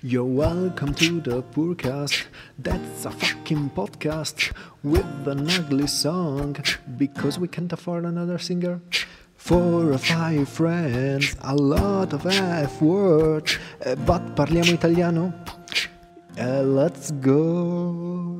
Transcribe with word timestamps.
You're 0.00 0.22
welcome 0.22 0.94
to 0.94 1.20
the 1.20 1.42
Poorcast. 1.42 2.26
That's 2.56 3.04
a 3.04 3.10
fucking 3.10 3.70
podcast 3.74 4.54
with 4.84 5.26
an 5.26 5.50
ugly 5.50 5.88
song 5.88 6.54
because 6.96 7.36
we 7.36 7.48
can't 7.48 7.72
afford 7.72 8.04
another 8.04 8.38
singer. 8.38 8.80
Four 9.34 9.90
or 9.90 9.98
five 9.98 10.48
friends, 10.48 11.34
a 11.42 11.56
lot 11.56 12.12
of 12.12 12.24
F 12.26 12.80
words, 12.80 13.58
eh, 13.80 13.96
but 14.06 14.36
parliamo 14.36 14.72
italiano? 14.72 15.34
Eh, 16.36 16.62
let's 16.62 17.10
go. 17.18 18.37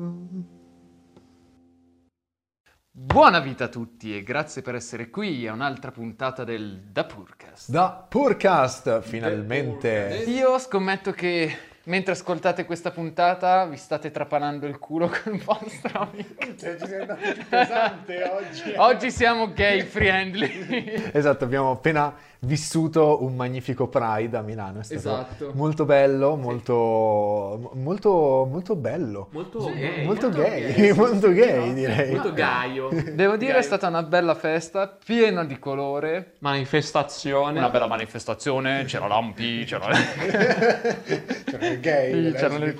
Buona 3.11 3.39
vita 3.39 3.63
a 3.63 3.67
tutti 3.69 4.15
e 4.15 4.21
grazie 4.21 4.61
per 4.61 4.75
essere 4.75 5.09
qui 5.09 5.47
a 5.47 5.53
un'altra 5.53 5.89
puntata 5.89 6.43
del 6.43 6.79
Da 6.91 7.05
Purcast. 7.05 7.71
Da 7.71 8.05
Purcast, 8.07 9.01
finalmente. 9.01 10.25
Io 10.27 10.59
scommetto 10.59 11.11
che 11.11 11.57
mentre 11.85 12.11
ascoltate 12.13 12.65
questa 12.65 12.91
puntata 12.91 13.65
vi 13.65 13.77
state 13.77 14.11
trapanando 14.11 14.67
il 14.67 14.77
culo 14.77 15.07
con 15.23 15.33
il 15.33 15.41
vostro 15.43 16.01
amico. 16.01 16.55
Cioè, 16.55 16.77
ci 16.77 16.85
sei 16.85 17.01
andato 17.01 17.19
più 17.33 17.47
pesante 17.49 18.23
oggi. 18.23 18.73
Oggi 18.77 19.11
siamo 19.11 19.53
gay 19.53 19.81
friendly. 19.81 21.09
Esatto, 21.11 21.45
abbiamo 21.45 21.71
appena 21.71 22.13
vissuto 22.41 23.23
un 23.23 23.35
magnifico 23.35 23.87
Pride 23.87 24.37
a 24.37 24.41
Milano. 24.41 24.79
È 24.79 24.83
stato 24.83 24.99
Esatto. 24.99 25.51
molto 25.55 25.85
bello, 25.85 26.35
molto, 26.35 27.71
molto, 27.73 28.47
molto 28.49 28.75
bello. 28.75 29.27
Molto 29.31 29.59
Sì, 29.61 29.73
gay. 29.73 30.05
molto 30.05 30.29
gay, 30.29 30.93
molto 30.95 31.31
gay 31.31 31.67
no? 31.67 31.73
direi. 31.73 32.11
Molto 32.13 32.33
gaio. 32.33 32.89
Devo 33.13 33.35
dire 33.35 33.51
è 33.51 33.55
Gay. 33.55 33.63
stata 33.63 33.87
una 33.87 34.03
bella 34.03 34.35
festa, 34.35 34.87
piena 35.03 35.43
di 35.43 35.59
colore. 35.59 36.33
manifestazione. 36.39 37.57
Una 37.59 37.69
bella 37.69 37.87
manifestazione, 37.87 38.83
c'era 38.85 39.07
Lampi, 39.07 39.63
c'era... 39.65 39.87
C'erano 41.49 41.73
i 41.73 41.79
gay, 41.79 42.31
c'erano 42.33 42.59
le 42.59 42.75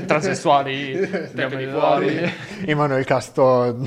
i 0.00 0.04
transessuali, 0.06 0.98
di 0.98 1.66
fuori. 1.70 2.32
Emanuele 2.64 3.04
Caston. 3.04 3.86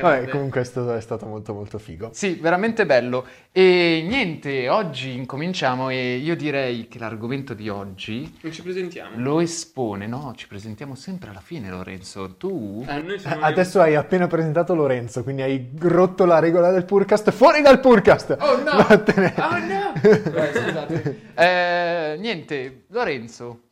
Vabbè, 0.00 0.28
comunque 0.28 0.62
è 0.62 0.64
stato, 0.64 0.94
è 0.94 1.00
stato 1.00 1.26
molto 1.26 1.52
molto 1.52 1.78
figo. 1.78 2.10
Sì, 2.12 2.38
veramente 2.40 2.86
bello. 2.86 3.24
E 3.52 3.99
niente, 4.02 4.68
oggi 4.68 5.12
incominciamo 5.14 5.90
e 5.90 6.16
io 6.16 6.36
direi 6.36 6.86
che 6.88 6.98
l'argomento 6.98 7.54
di 7.54 7.68
oggi 7.68 8.38
Non 8.40 8.52
ci 8.52 8.62
presentiamo. 8.62 9.10
lo 9.16 9.40
espone, 9.40 10.06
no? 10.06 10.32
Ci 10.36 10.46
presentiamo 10.48 10.94
sempre 10.94 11.30
alla 11.30 11.40
fine, 11.40 11.68
Lorenzo. 11.70 12.36
Tu? 12.36 12.84
Eh, 12.88 13.20
Adesso 13.40 13.80
hai 13.80 13.94
appena 13.96 14.26
presentato 14.26 14.74
Lorenzo, 14.74 15.22
quindi 15.22 15.42
hai 15.42 15.70
rotto 15.78 16.24
la 16.24 16.38
regola 16.38 16.70
del 16.70 16.84
Purcast. 16.84 17.30
Fuori 17.30 17.62
dal 17.62 17.80
Purcast! 17.80 18.36
Oh 18.40 18.56
no! 18.62 18.70
Vattene. 18.88 19.34
Oh 19.38 19.58
no! 19.58 19.94
Eh, 20.02 20.52
scusate. 20.54 21.20
Eh, 21.34 22.16
niente, 22.18 22.84
Lorenzo, 22.88 23.62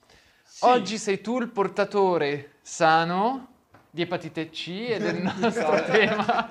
Sì. 0.44 0.64
oggi 0.64 0.98
sei 0.98 1.20
tu 1.20 1.40
il 1.40 1.48
portatore 1.48 2.52
sano 2.62 3.46
di 3.90 4.02
epatite 4.02 4.50
C 4.50 4.86
ed 4.90 5.04
è 5.04 5.10
il 5.10 5.22
nostro 5.38 5.82
tema. 5.84 6.50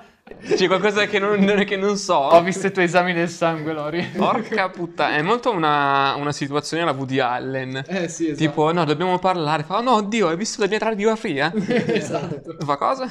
C'è 0.56 0.66
qualcosa 0.66 1.06
che 1.06 1.18
non, 1.18 1.64
che 1.64 1.76
non 1.76 1.96
so. 1.96 2.14
Ho 2.14 2.42
visto 2.42 2.66
i 2.66 2.72
tuoi 2.72 2.84
esami 2.84 3.12
del 3.12 3.28
sangue, 3.28 3.72
Lori. 3.72 4.02
Porca 4.16 4.68
puttana, 4.70 5.16
è 5.16 5.22
molto 5.22 5.50
una, 5.50 6.14
una 6.16 6.32
situazione 6.32 6.82
alla 6.82 6.92
Woody 6.92 7.18
Allen. 7.18 7.82
Eh 7.86 8.08
sì, 8.08 8.28
esatto. 8.28 8.38
Tipo, 8.38 8.72
no, 8.72 8.84
dobbiamo 8.84 9.18
parlare. 9.18 9.62
Fa, 9.62 9.78
oh 9.78 9.80
no, 9.82 9.92
oddio, 9.94 10.28
hai 10.28 10.36
visto 10.36 10.60
la 10.60 10.68
mia 10.68 10.78
radiografia? 10.78 11.52
esatto. 11.54 12.56
Fa 12.60 12.76
cosa? 12.76 13.08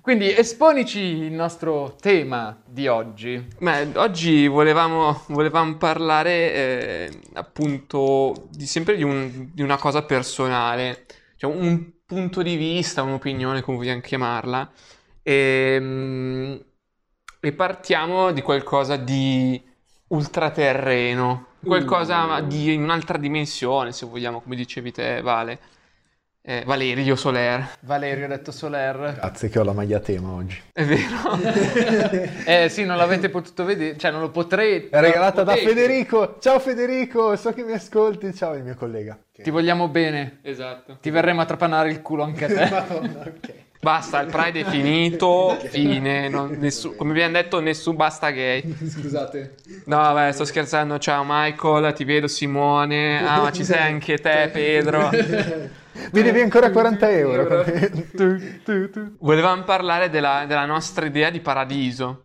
Quindi 0.00 0.34
esponici 0.34 1.00
il 1.00 1.32
nostro 1.32 1.96
tema 2.00 2.60
di 2.66 2.86
oggi. 2.88 3.46
Beh, 3.58 3.88
oggi 3.94 4.46
volevamo, 4.46 5.22
volevamo 5.28 5.76
parlare 5.76 6.52
eh, 6.52 7.10
appunto 7.34 8.48
di, 8.50 8.66
sempre 8.66 8.96
di, 8.96 9.02
un- 9.02 9.50
di 9.52 9.62
una 9.62 9.76
cosa 9.76 10.02
personale, 10.02 11.06
cioè 11.36 11.54
un 11.54 11.90
punto 12.04 12.42
di 12.42 12.56
vista, 12.56 13.02
un'opinione, 13.02 13.60
come 13.60 13.76
vogliamo 13.76 14.00
chiamarla, 14.00 14.70
e, 15.22 16.64
e 17.40 17.52
partiamo 17.52 18.32
di 18.32 18.42
qualcosa 18.42 18.96
di 18.96 19.60
ultraterreno, 20.08 21.46
qualcosa 21.64 22.40
di 22.40 22.74
un'altra 22.76 23.18
dimensione, 23.18 23.92
se 23.92 24.06
vogliamo, 24.06 24.40
come 24.40 24.56
dicevi 24.56 24.92
te, 24.92 25.20
Vale. 25.22 25.58
Eh, 26.42 26.62
Valerio 26.64 27.16
Soler, 27.16 27.76
Valerio 27.80 28.24
ha 28.24 28.28
detto 28.28 28.50
Soler. 28.50 29.12
Grazie 29.14 29.50
che 29.50 29.58
ho 29.58 29.62
la 29.62 29.74
maglia 29.74 29.98
a 29.98 30.00
tema 30.00 30.30
oggi. 30.30 30.58
è 30.72 30.84
vero? 30.84 31.36
Eh 32.46 32.70
sì, 32.70 32.86
non 32.86 32.96
l'avete 32.96 33.28
potuto 33.28 33.62
vedere, 33.64 33.98
cioè 33.98 34.10
non 34.10 34.22
lo 34.22 34.30
potrete. 34.30 34.88
È 34.88 35.00
regalata 35.00 35.42
da. 35.42 35.54
Federico. 35.54 36.38
Ciao 36.40 36.58
Federico, 36.58 37.36
so 37.36 37.52
che 37.52 37.62
mi 37.62 37.72
ascolti. 37.72 38.32
Ciao 38.34 38.54
il 38.54 38.64
mio 38.64 38.74
collega. 38.74 39.18
Ti 39.30 39.50
vogliamo 39.50 39.88
bene. 39.88 40.38
esatto. 40.42 40.96
Ti 40.98 41.10
verremo 41.10 41.42
a 41.42 41.44
trapanare 41.44 41.90
il 41.90 42.00
culo 42.00 42.22
anche 42.22 42.46
a 42.46 42.48
te. 42.48 42.68
Madonna, 42.72 43.20
ok. 43.20 43.54
Basta, 43.82 44.20
il 44.20 44.26
Pride 44.30 44.60
è 44.60 44.64
finito, 44.64 45.58
fine, 45.70 46.28
non- 46.28 46.54
nessu- 46.58 46.94
come 46.96 47.12
abbiamo 47.12 47.32
detto, 47.32 47.60
nessun 47.60 47.96
basta 47.96 48.28
gay. 48.28 48.62
Scusate. 48.86 49.54
No, 49.86 49.96
vabbè, 49.96 50.32
sto 50.32 50.44
scherzando, 50.44 50.98
ciao 50.98 51.24
Michael, 51.26 51.94
ti 51.94 52.04
vedo 52.04 52.26
Simone, 52.28 53.26
ah 53.26 53.40
ma 53.40 53.50
ci 53.52 53.64
sei 53.64 53.80
anche 53.80 54.18
te 54.18 54.50
Pedro. 54.52 55.08
Mi 56.12 56.22
devi 56.22 56.40
ancora 56.40 56.70
40 56.70 57.10
euro. 57.10 57.64
Volevamo 59.18 59.62
parlare 59.64 60.10
della, 60.10 60.44
della 60.46 60.66
nostra 60.66 61.06
idea 61.06 61.30
di 61.30 61.40
paradiso. 61.40 62.24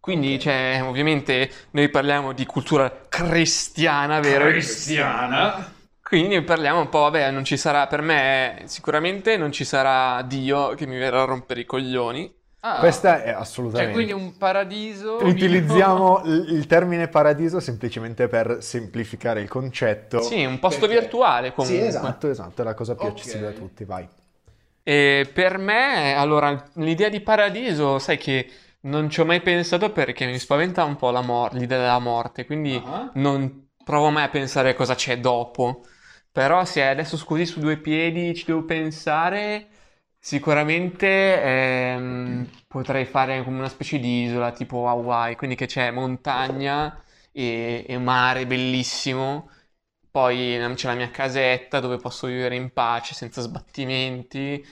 Quindi, 0.00 0.38
cioè, 0.38 0.80
ovviamente 0.82 1.50
noi 1.72 1.90
parliamo 1.90 2.32
di 2.32 2.46
cultura 2.46 2.90
cristiana, 3.08 4.20
vero? 4.20 4.46
Cristiana. 4.46 5.74
Quindi 6.08 6.40
parliamo 6.42 6.78
un 6.80 6.88
po', 6.88 7.00
vabbè, 7.00 7.30
non 7.32 7.44
ci 7.44 7.56
sarà, 7.56 7.88
per 7.88 8.00
me 8.00 8.62
sicuramente 8.66 9.36
non 9.36 9.50
ci 9.50 9.64
sarà 9.64 10.22
Dio 10.22 10.68
che 10.74 10.86
mi 10.86 10.96
verrà 10.96 11.22
a 11.22 11.24
rompere 11.24 11.60
i 11.60 11.64
coglioni. 11.64 12.32
Ah, 12.60 12.78
Questa 12.78 13.22
è 13.22 13.26
cioè 13.32 13.40
assolutamente. 13.40 13.92
quindi 13.92 14.12
un 14.12 14.36
paradiso. 14.36 15.18
Utilizziamo 15.20 16.20
l- 16.24 16.46
il 16.52 16.66
termine 16.66 17.08
paradiso 17.08 17.58
semplicemente 17.60 18.28
per 18.28 18.58
semplificare 18.60 19.40
il 19.40 19.48
concetto. 19.48 20.20
Sì, 20.22 20.44
un 20.44 20.58
posto 20.60 20.86
Perché- 20.86 21.00
virtuale 21.00 21.48
Sì, 21.48 21.54
comunque. 21.54 21.86
esatto, 21.86 22.30
esatto, 22.30 22.62
è 22.62 22.64
la 22.64 22.74
cosa 22.74 22.94
più 22.94 23.06
Ok. 23.06 23.10
accessibile 23.12 23.48
a 23.48 23.52
tutti, 23.52 23.84
vai. 23.84 24.06
E 24.84 25.28
per 25.32 25.58
me, 25.58 26.14
allora, 26.14 26.64
l'idea 26.74 27.08
di 27.08 27.20
paradiso, 27.20 27.98
sai 27.98 28.16
che 28.16 28.48
non 28.82 29.10
ci 29.10 29.20
ho 29.20 29.24
mai 29.24 29.40
pensato 29.40 29.90
perché 29.90 30.26
mi 30.26 30.38
spaventa 30.38 30.84
un 30.84 30.94
po' 30.96 31.10
la 31.10 31.20
mor- 31.22 31.52
l'idea 31.54 31.78
della 31.78 31.98
morte, 31.98 32.46
quindi 32.46 32.80
Ah. 32.84 33.10
non 33.14 33.66
provo 33.84 34.10
mai 34.10 34.24
a 34.24 34.28
pensare 34.28 34.74
cosa 34.74 34.94
c'è 34.94 35.18
dopo. 35.18 35.82
Però 36.36 36.66
se 36.66 36.82
adesso 36.86 37.16
così 37.24 37.46
su 37.46 37.60
due 37.60 37.78
piedi 37.78 38.34
ci 38.34 38.44
devo 38.44 38.62
pensare, 38.64 39.68
sicuramente 40.18 41.42
ehm, 41.42 42.50
potrei 42.68 43.06
fare 43.06 43.42
come 43.42 43.56
una 43.58 43.70
specie 43.70 43.98
di 43.98 44.24
isola 44.24 44.52
tipo 44.52 44.86
Hawaii, 44.86 45.34
quindi 45.34 45.56
che 45.56 45.64
c'è 45.64 45.90
montagna 45.90 47.02
e, 47.32 47.86
e 47.88 47.98
mare 47.98 48.46
bellissimo. 48.46 49.48
Poi 50.10 50.58
c'è 50.74 50.88
la 50.88 50.94
mia 50.94 51.10
casetta 51.10 51.80
dove 51.80 51.96
posso 51.96 52.26
vivere 52.26 52.54
in 52.56 52.70
pace, 52.72 53.14
senza 53.14 53.40
sbattimenti, 53.40 54.62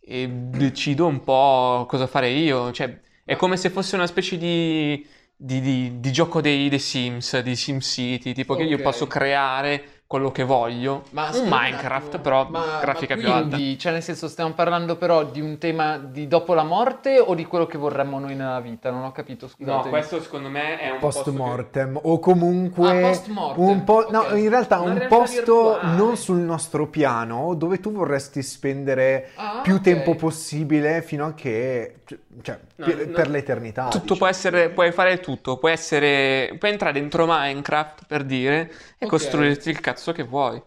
e 0.00 0.28
decido 0.28 1.06
un 1.06 1.22
po' 1.24 1.86
cosa 1.88 2.06
fare 2.06 2.28
io. 2.30 2.70
Cioè, 2.72 3.00
è 3.24 3.36
come 3.36 3.56
se 3.56 3.70
fosse 3.70 3.94
una 3.96 4.06
specie 4.06 4.36
di, 4.38 5.06
di- 5.36 5.60
di- 5.60 6.00
di 6.00 6.12
gioco 6.12 6.40
dei, 6.40 6.68
dei 6.68 6.78
Sims, 6.78 7.38
di 7.40 7.54
SimCity, 7.56 8.32
tipo 8.34 8.54
che 8.56 8.64
io 8.64 8.80
posso 8.80 9.06
creare 9.06 9.97
quello 10.08 10.32
che 10.32 10.42
voglio. 10.42 11.02
Ma 11.10 11.28
un 11.34 11.48
Minecraft, 11.50 12.18
però 12.20 12.48
Ma- 12.48 12.78
grafica 12.80 13.14
ma 13.14 13.20
più 13.20 13.30
alta. 13.30 13.56
quindi, 13.56 13.78
cioè 13.78 13.92
nel 13.92 14.02
senso 14.02 14.26
stiamo 14.26 14.54
parlando 14.54 14.96
però 14.96 15.22
di 15.24 15.42
un 15.42 15.58
tema 15.58 15.98
di 15.98 16.26
dopo 16.26 16.54
la 16.54 16.62
morte 16.62 17.20
o 17.20 17.34
di 17.34 17.44
quello 17.44 17.66
che 17.66 17.76
vorremmo 17.76 18.18
noi 18.18 18.34
nella 18.34 18.58
vita? 18.60 18.90
Non 18.90 19.04
ho 19.04 19.12
capito, 19.12 19.46
scusate. 19.46 19.84
No, 19.84 19.88
questo 19.90 20.22
secondo 20.22 20.48
me 20.48 20.78
è 20.78 20.90
un 20.90 20.98
Post 20.98 21.16
posto 21.24 21.30
che- 21.30 21.36
mortem 21.36 22.00
o 22.02 22.18
comunque 22.20 23.04
Ah, 23.04 23.08
post 23.10 23.26
mortem, 23.28 23.62
un 23.64 23.84
po' 23.84 24.06
no, 24.10 24.20
ok. 24.20 24.36
in 24.38 24.48
realtà 24.48 24.80
Una 24.80 24.92
un 24.92 24.96
realtà 24.98 25.14
posto 25.16 25.34
virtuale. 25.74 25.96
non 25.98 26.16
sul 26.16 26.38
nostro 26.38 26.86
piano 26.86 27.52
dove 27.54 27.78
tu 27.78 27.92
vorresti 27.92 28.42
spendere 28.42 29.28
Ah, 29.36 29.60
più 29.62 29.74
ok. 29.74 29.80
tempo 29.82 30.14
possibile 30.14 31.02
fino 31.02 31.26
a 31.26 31.34
che 31.34 31.96
cioè 32.42 32.58
No, 32.76 32.86
per, 32.86 33.06
no. 33.06 33.12
per 33.12 33.28
l'eternità. 33.28 33.88
Tutto 33.88 34.14
diciamo. 34.14 34.16
può 34.16 34.26
essere, 34.28 34.70
puoi 34.70 34.92
fare 34.92 35.20
tutto, 35.20 35.58
puoi 35.58 35.72
essere, 35.72 36.54
puoi 36.58 36.70
entrare 36.72 36.92
dentro 36.92 37.26
Minecraft 37.26 38.06
per 38.06 38.24
dire 38.24 38.70
e 38.98 39.06
Ok. 39.06 39.10
costruirti 39.10 39.70
il 39.70 39.80
cazzo 39.80 40.12
che 40.12 40.22
vuoi. 40.22 40.62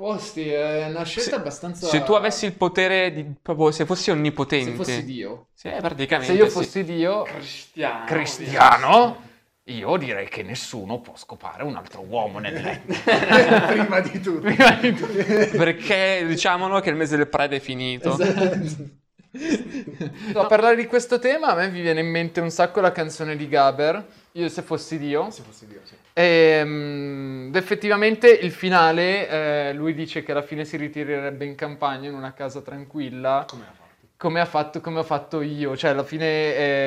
Osti, 0.00 0.48
è 0.50 0.86
una 0.88 1.04
scelta 1.04 1.30
Se- 1.30 1.36
abbastanza... 1.36 1.86
Se 1.88 2.02
tu 2.04 2.12
avessi 2.12 2.46
il 2.46 2.52
potere 2.52 3.12
di, 3.12 3.24
proprio 3.40 3.70
se 3.72 3.84
fossi 3.84 4.10
onnipotente. 4.10 4.70
Se 4.70 4.76
fossi 4.76 5.04
Dio. 5.04 5.48
Sì, 5.52 5.68
praticamente. 5.80 6.32
Se 6.32 6.38
io 6.38 6.46
sì. 6.46 6.52
fossi 6.52 6.84
Dio... 6.84 7.22
cristiano. 7.22 8.04
Cristiano? 8.04 9.26
Io 9.64 9.96
direi 9.98 10.28
che 10.28 10.42
nessuno 10.42 11.00
può 11.00 11.14
scopare 11.16 11.62
un 11.62 11.76
altro 11.76 12.00
uomo 12.02 12.38
nel 12.38 12.54
letto. 12.62 12.94
Prima 13.66 14.00
di 14.00 14.20
tutto. 14.20 14.40
Prima 14.40 14.72
di 14.80 14.94
tutto. 14.94 15.12
Perché 15.56 16.24
diciamolo 16.26 16.80
che 16.80 16.90
il 16.90 16.96
mese 16.96 17.16
del 17.16 17.28
Pride 17.28 17.56
è 17.56 17.60
finito. 17.60 18.14
Esatto. 18.14 19.06
No, 19.30 20.40
a 20.40 20.46
parlare 20.46 20.76
di 20.76 20.86
questo 20.86 21.18
tema 21.18 21.48
a 21.48 21.54
me 21.54 21.68
mi 21.68 21.80
viene 21.82 22.00
in 22.00 22.08
mente 22.08 22.40
un 22.40 22.50
sacco 22.50 22.80
la 22.80 22.92
canzone 22.92 23.36
di 23.36 23.46
Gaber, 23.48 24.06
Io 24.32 24.48
se 24.48 24.62
fossi 24.62 24.98
Dio. 24.98 25.30
Se 25.30 25.42
fossi 25.42 25.66
Dio, 25.66 25.80
sì. 25.84 25.94
E, 26.12 26.62
mm, 26.64 27.54
effettivamente 27.54 28.28
il 28.30 28.50
finale, 28.52 29.28
eh, 29.68 29.72
lui 29.74 29.94
dice 29.94 30.22
che 30.22 30.32
alla 30.32 30.42
fine 30.42 30.64
si 30.64 30.76
ritirerebbe 30.76 31.44
in 31.44 31.54
campagna 31.54 32.08
in 32.08 32.14
una 32.14 32.32
casa 32.32 32.60
tranquilla, 32.62 33.44
Come 33.46 33.66
ha 33.66 33.72
fatto? 33.72 33.96
come, 34.16 34.40
ha 34.40 34.44
fatto, 34.46 34.80
come 34.80 34.98
ho 35.00 35.04
fatto 35.04 35.40
io, 35.42 35.76
cioè 35.76 35.90
alla 35.90 36.04
fine 36.04 36.24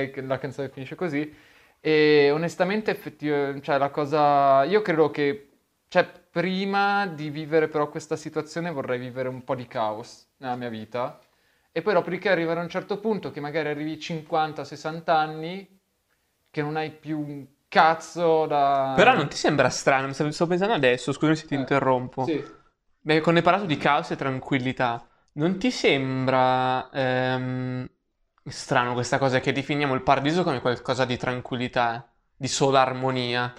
eh, 0.09 0.13
la 0.25 0.37
canzone 0.37 0.69
finisce 0.69 0.95
così. 0.95 1.33
E 1.79 2.29
onestamente, 2.31 2.91
effettivamente, 2.91 3.61
cioè 3.61 3.77
la 3.77 3.89
cosa, 3.89 4.63
io 4.65 4.81
credo 4.81 5.09
che, 5.11 5.49
cioè 5.87 6.05
prima 6.29 7.07
di 7.07 7.29
vivere 7.29 7.67
però 7.67 7.89
questa 7.89 8.15
situazione 8.15 8.71
vorrei 8.71 8.99
vivere 8.99 9.29
un 9.29 9.43
po' 9.43 9.55
di 9.55 9.67
caos 9.67 10.27
nella 10.37 10.55
mia 10.55 10.69
vita. 10.69 11.19
E 11.73 11.81
poi 11.81 11.93
dopodiché 11.93 12.29
arrivare 12.29 12.59
a 12.59 12.63
un 12.63 12.69
certo 12.69 12.99
punto 12.99 13.31
che 13.31 13.39
magari 13.39 13.69
arrivi 13.69 13.99
50-60 13.99 15.17
anni, 15.17 15.79
che 16.49 16.61
non 16.61 16.75
hai 16.75 16.91
più 16.91 17.19
un 17.19 17.47
cazzo 17.67 18.45
da... 18.45 18.89
Però 18.93 19.13
non 19.15 19.29
ti 19.29 19.37
sembra 19.37 19.69
strano, 19.69 20.07
mi 20.07 20.31
sto 20.33 20.47
pensando 20.47 20.73
adesso, 20.73 21.11
scusami 21.13 21.35
se 21.35 21.45
ti 21.47 21.53
Eh, 21.53 21.55
interrompo. 21.55 22.33
Sì. 22.33 22.43
Beh, 22.99 23.21
quando 23.21 23.39
hai 23.39 23.45
parlato 23.45 23.65
di 23.65 23.77
caos 23.77 24.11
e 24.11 24.15
tranquillità, 24.17 25.07
non 25.33 25.57
ti 25.57 25.71
sembra 25.71 26.89
ehm, 26.91 27.89
strano 28.45 28.93
questa 28.93 29.17
cosa 29.17 29.39
che 29.39 29.53
definiamo 29.53 29.93
il 29.93 30.03
paradiso 30.03 30.43
come 30.43 30.59
qualcosa 30.61 31.05
di 31.05 31.17
tranquillità, 31.17 32.11
di 32.35 32.47
sola 32.49 32.81
armonia? 32.81 33.53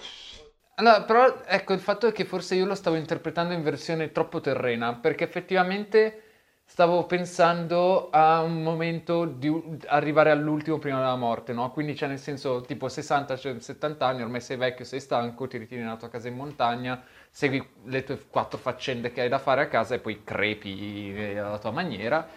Allora, 0.75 1.03
però 1.03 1.43
ecco, 1.45 1.73
il 1.73 1.79
fatto 1.79 2.07
è 2.07 2.11
che 2.11 2.25
forse 2.25 2.55
io 2.55 2.65
lo 2.65 2.73
stavo 2.75 2.95
interpretando 2.95 3.53
in 3.53 3.61
versione 3.63 4.11
troppo 4.11 4.39
terrena, 4.39 4.95
perché 4.95 5.23
effettivamente 5.23 6.32
stavo 6.65 7.05
pensando 7.05 8.09
a 8.09 8.41
un 8.41 8.63
momento 8.63 9.25
di 9.25 9.51
arrivare 9.87 10.31
all'ultimo 10.31 10.79
prima 10.79 10.97
della 10.97 11.15
morte, 11.15 11.53
no? 11.53 11.71
Quindi 11.71 11.93
c'è 11.93 12.07
nel 12.07 12.19
senso 12.19 12.61
tipo 12.61 12.89
60, 12.89 13.37
cioè 13.37 13.59
70 13.59 14.07
anni, 14.07 14.23
ormai 14.23 14.41
sei 14.41 14.57
vecchio, 14.57 14.85
sei 14.85 14.99
stanco, 14.99 15.47
ti 15.47 15.57
ritiri 15.57 15.81
nella 15.81 15.97
tua 15.97 16.09
casa 16.09 16.27
in 16.27 16.35
montagna, 16.35 17.01
segui 17.29 17.63
le 17.85 18.03
tue 18.03 18.19
quattro 18.27 18.57
faccende 18.57 19.11
che 19.11 19.21
hai 19.21 19.29
da 19.29 19.37
fare 19.39 19.61
a 19.61 19.67
casa 19.67 19.95
e 19.95 19.99
poi 19.99 20.23
crepi 20.23 21.13
eh, 21.15 21.37
alla 21.37 21.59
tua 21.59 21.71
maniera. 21.71 22.27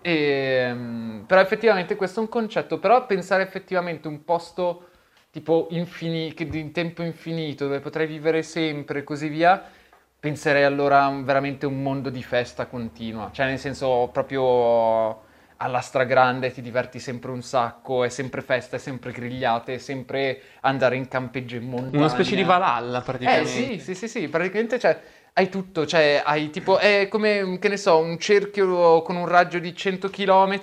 E, 0.00 0.70
mm, 0.72 1.20
però 1.22 1.40
effettivamente 1.40 1.96
questo 1.96 2.20
è 2.20 2.22
un 2.22 2.28
concetto, 2.28 2.78
però 2.78 3.06
pensare 3.06 3.42
effettivamente 3.42 4.08
un 4.08 4.24
posto 4.24 4.88
tipo 5.30 5.66
infini- 5.70 6.32
che 6.34 6.46
di 6.48 6.70
tempo 6.70 7.02
infinito 7.02 7.64
dove 7.64 7.80
potrei 7.80 8.06
vivere 8.06 8.42
sempre 8.42 9.00
e 9.00 9.04
così 9.04 9.28
via, 9.28 9.62
penserei 10.24 10.64
allora 10.64 11.06
veramente 11.22 11.66
un 11.66 11.82
mondo 11.82 12.08
di 12.08 12.22
festa 12.22 12.64
continua, 12.64 13.28
cioè 13.30 13.44
nel 13.44 13.58
senso 13.58 14.08
proprio 14.10 15.20
alla 15.58 15.80
stragrande 15.80 16.50
ti 16.50 16.62
diverti 16.62 16.98
sempre 16.98 17.30
un 17.30 17.42
sacco, 17.42 18.04
è 18.04 18.08
sempre 18.08 18.40
festa, 18.40 18.76
è 18.76 18.78
sempre 18.78 19.12
grigliate, 19.12 19.74
è 19.74 19.78
sempre 19.78 20.40
andare 20.60 20.96
in 20.96 21.08
campeggio 21.08 21.56
in 21.56 21.64
montagna. 21.68 21.98
Una 21.98 22.08
specie 22.08 22.36
di 22.36 22.42
Valhalla 22.42 23.00
Eh 23.00 23.02
praticamente. 23.02 23.50
sì, 23.50 23.78
sì, 23.78 23.94
sì, 23.94 24.08
sì, 24.08 24.28
praticamente 24.28 24.78
cioè, 24.78 24.98
hai 25.34 25.50
tutto, 25.50 25.84
cioè 25.84 26.22
hai 26.24 26.48
tipo, 26.48 26.78
è 26.78 27.06
come, 27.10 27.58
che 27.60 27.68
ne 27.68 27.76
so, 27.76 27.98
un 27.98 28.18
cerchio 28.18 29.02
con 29.02 29.16
un 29.16 29.28
raggio 29.28 29.58
di 29.58 29.76
100 29.76 30.08
km 30.08 30.58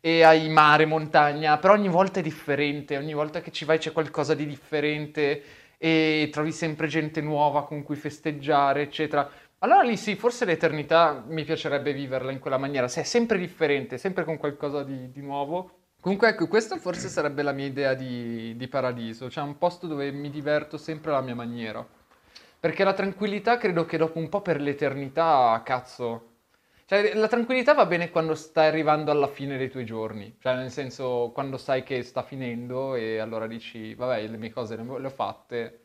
e 0.00 0.24
hai 0.24 0.48
mare, 0.48 0.86
montagna, 0.86 1.56
però 1.58 1.74
ogni 1.74 1.88
volta 1.88 2.18
è 2.18 2.22
differente, 2.24 2.96
ogni 2.96 3.14
volta 3.14 3.40
che 3.40 3.52
ci 3.52 3.64
vai 3.64 3.78
c'è 3.78 3.92
qualcosa 3.92 4.34
di 4.34 4.44
differente 4.44 5.40
e 5.78 6.28
trovi 6.32 6.52
sempre 6.52 6.88
gente 6.88 7.20
nuova 7.20 7.64
con 7.64 7.82
cui 7.82 7.96
festeggiare, 7.96 8.82
eccetera. 8.82 9.30
Allora 9.60 9.82
lì 9.82 9.96
sì, 9.96 10.14
forse 10.16 10.44
l'eternità 10.44 11.24
mi 11.26 11.44
piacerebbe 11.44 11.92
viverla 11.92 12.30
in 12.30 12.38
quella 12.38 12.58
maniera, 12.58 12.88
se 12.88 13.00
è 13.00 13.04
sempre 13.04 13.38
differente, 13.38 13.96
sempre 13.96 14.24
con 14.24 14.36
qualcosa 14.36 14.82
di, 14.82 15.10
di 15.10 15.20
nuovo. 15.20 15.70
Comunque 16.00 16.28
ecco, 16.28 16.46
questa 16.46 16.76
forse 16.76 17.08
sarebbe 17.08 17.42
la 17.42 17.52
mia 17.52 17.66
idea 17.66 17.94
di, 17.94 18.54
di 18.56 18.68
paradiso, 18.68 19.30
cioè 19.30 19.42
un 19.42 19.58
posto 19.58 19.86
dove 19.86 20.12
mi 20.12 20.30
diverto 20.30 20.76
sempre 20.76 21.10
alla 21.10 21.22
mia 21.22 21.34
maniera. 21.34 21.84
Perché 22.60 22.84
la 22.84 22.92
tranquillità 22.92 23.56
credo 23.56 23.84
che 23.84 23.98
dopo 23.98 24.18
un 24.18 24.28
po' 24.28 24.40
per 24.40 24.60
l'eternità, 24.60 25.60
cazzo. 25.64 26.37
Cioè, 26.88 27.12
la 27.16 27.28
tranquillità 27.28 27.74
va 27.74 27.84
bene 27.84 28.08
quando 28.08 28.34
stai 28.34 28.68
arrivando 28.68 29.10
alla 29.10 29.26
fine 29.26 29.58
dei 29.58 29.68
tuoi 29.68 29.84
giorni. 29.84 30.38
Cioè, 30.40 30.54
nel 30.54 30.70
senso, 30.70 31.32
quando 31.34 31.58
sai 31.58 31.82
che 31.82 32.02
sta 32.02 32.22
finendo 32.22 32.94
e 32.94 33.18
allora 33.18 33.46
dici, 33.46 33.92
vabbè, 33.92 34.26
le 34.26 34.38
mie 34.38 34.50
cose 34.50 34.74
le 34.74 35.06
ho 35.06 35.10
fatte, 35.10 35.80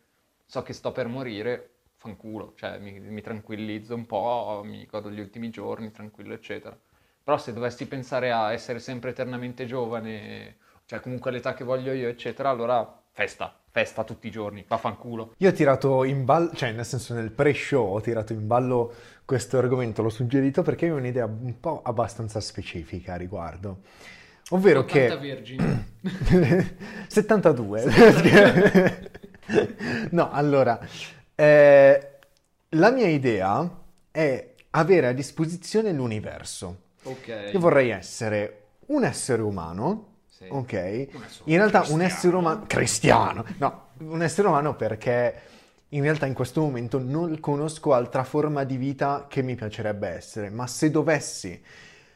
so 0.45 0.61
che 0.63 0.71
sto 0.71 0.93
per 0.93 1.09
morire, 1.09 1.71
fanculo. 1.97 2.53
Cioè, 2.55 2.79
mi, 2.79 3.01
mi 3.01 3.19
tranquillizzo 3.19 3.93
un 3.93 4.05
po', 4.05 4.61
mi 4.63 4.85
godo 4.89 5.11
gli 5.11 5.19
ultimi 5.19 5.49
giorni, 5.49 5.91
tranquillo, 5.91 6.33
eccetera. 6.33 6.79
Però 7.21 7.37
se 7.37 7.51
dovessi 7.51 7.85
pensare 7.85 8.31
a 8.31 8.53
essere 8.53 8.79
sempre 8.79 9.09
eternamente 9.09 9.65
giovane, 9.65 10.55
cioè 10.85 11.01
comunque 11.01 11.31
all'età 11.31 11.53
che 11.53 11.65
voglio 11.65 11.91
io, 11.91 12.07
eccetera, 12.07 12.49
allora 12.49 13.03
festa, 13.11 13.53
festa 13.69 14.03
tutti 14.03 14.27
i 14.27 14.31
giorni, 14.31 14.65
vaffanculo. 14.67 15.33
Io 15.37 15.49
ho 15.49 15.53
tirato 15.53 16.03
in 16.03 16.25
ballo, 16.25 16.51
cioè 16.53 16.71
nel 16.71 16.85
senso 16.85 17.13
nel 17.13 17.31
pre-show 17.31 17.93
ho 17.93 18.01
tirato 18.01 18.33
in 18.33 18.47
ballo 18.47 18.93
questo 19.25 19.57
argomento, 19.57 20.01
l'ho 20.01 20.09
suggerito 20.09 20.61
perché 20.61 20.91
ho 20.91 20.95
un'idea 20.95 21.25
un 21.25 21.59
po' 21.59 21.81
abbastanza 21.83 22.39
specifica 22.39 23.13
a 23.13 23.17
riguardo. 23.17 23.81
Ovvero 24.49 24.81
80 24.81 25.19
che... 25.19 25.27
vergini. 25.27 25.85
72. 27.07 27.85
no, 30.11 30.31
allora, 30.31 30.79
eh, 31.35 32.09
la 32.69 32.91
mia 32.91 33.07
idea 33.07 33.81
è 34.11 34.53
avere 34.71 35.07
a 35.07 35.13
disposizione 35.13 35.91
l'universo. 35.91 36.81
Ok. 37.03 37.51
Io 37.53 37.59
vorrei 37.59 37.89
essere 37.89 38.63
un 38.87 39.03
essere 39.03 39.41
umano, 39.41 40.17
ok? 40.49 41.07
In 41.45 41.57
realtà 41.57 41.85
un 41.87 42.01
essere 42.01 42.35
umano 42.35 42.65
cristiano, 42.67 43.45
no, 43.57 43.87
un 43.99 44.21
essere 44.21 44.47
umano 44.47 44.75
perché 44.75 45.41
in 45.93 46.01
realtà 46.01 46.25
in 46.25 46.33
questo 46.33 46.61
momento 46.61 46.99
non 46.99 47.39
conosco 47.39 47.93
altra 47.93 48.23
forma 48.23 48.63
di 48.63 48.77
vita 48.77 49.25
che 49.27 49.41
mi 49.41 49.55
piacerebbe 49.55 50.07
essere, 50.07 50.49
ma 50.49 50.65
se 50.65 50.89
dovessi 50.89 51.61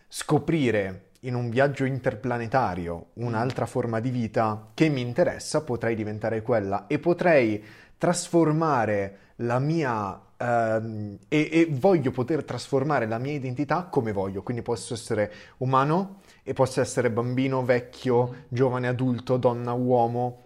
scoprire 0.08 1.10
in 1.22 1.36
un 1.36 1.50
viaggio 1.50 1.86
interplanetario 1.86 3.08
un'altra 3.14 3.66
forma 3.66 4.00
di 4.00 4.10
vita 4.10 4.70
che 4.74 4.90
mi 4.90 5.02
interessa, 5.02 5.62
potrei 5.62 5.96
diventare 5.96 6.42
quella 6.42 6.88
e 6.88 6.98
potrei 6.98 7.64
trasformare 7.98 9.18
la 9.38 9.60
mia 9.60 10.22
ehm, 10.38 11.18
e, 11.28 11.50
e 11.52 11.68
voglio 11.70 12.10
poter 12.10 12.44
trasformare 12.44 13.06
la 13.06 13.20
mia 13.20 13.34
identità 13.34 13.84
come 13.84 14.12
voglio, 14.12 14.42
quindi 14.42 14.64
posso 14.64 14.96
essere 14.96 15.32
umano 15.58 16.22
e 16.42 16.54
posso 16.54 16.82
essere 16.82 17.12
bambino, 17.12 17.64
vecchio, 17.64 18.46
giovane, 18.48 18.88
adulto, 18.88 19.38
donna, 19.38 19.74
uomo, 19.74 20.46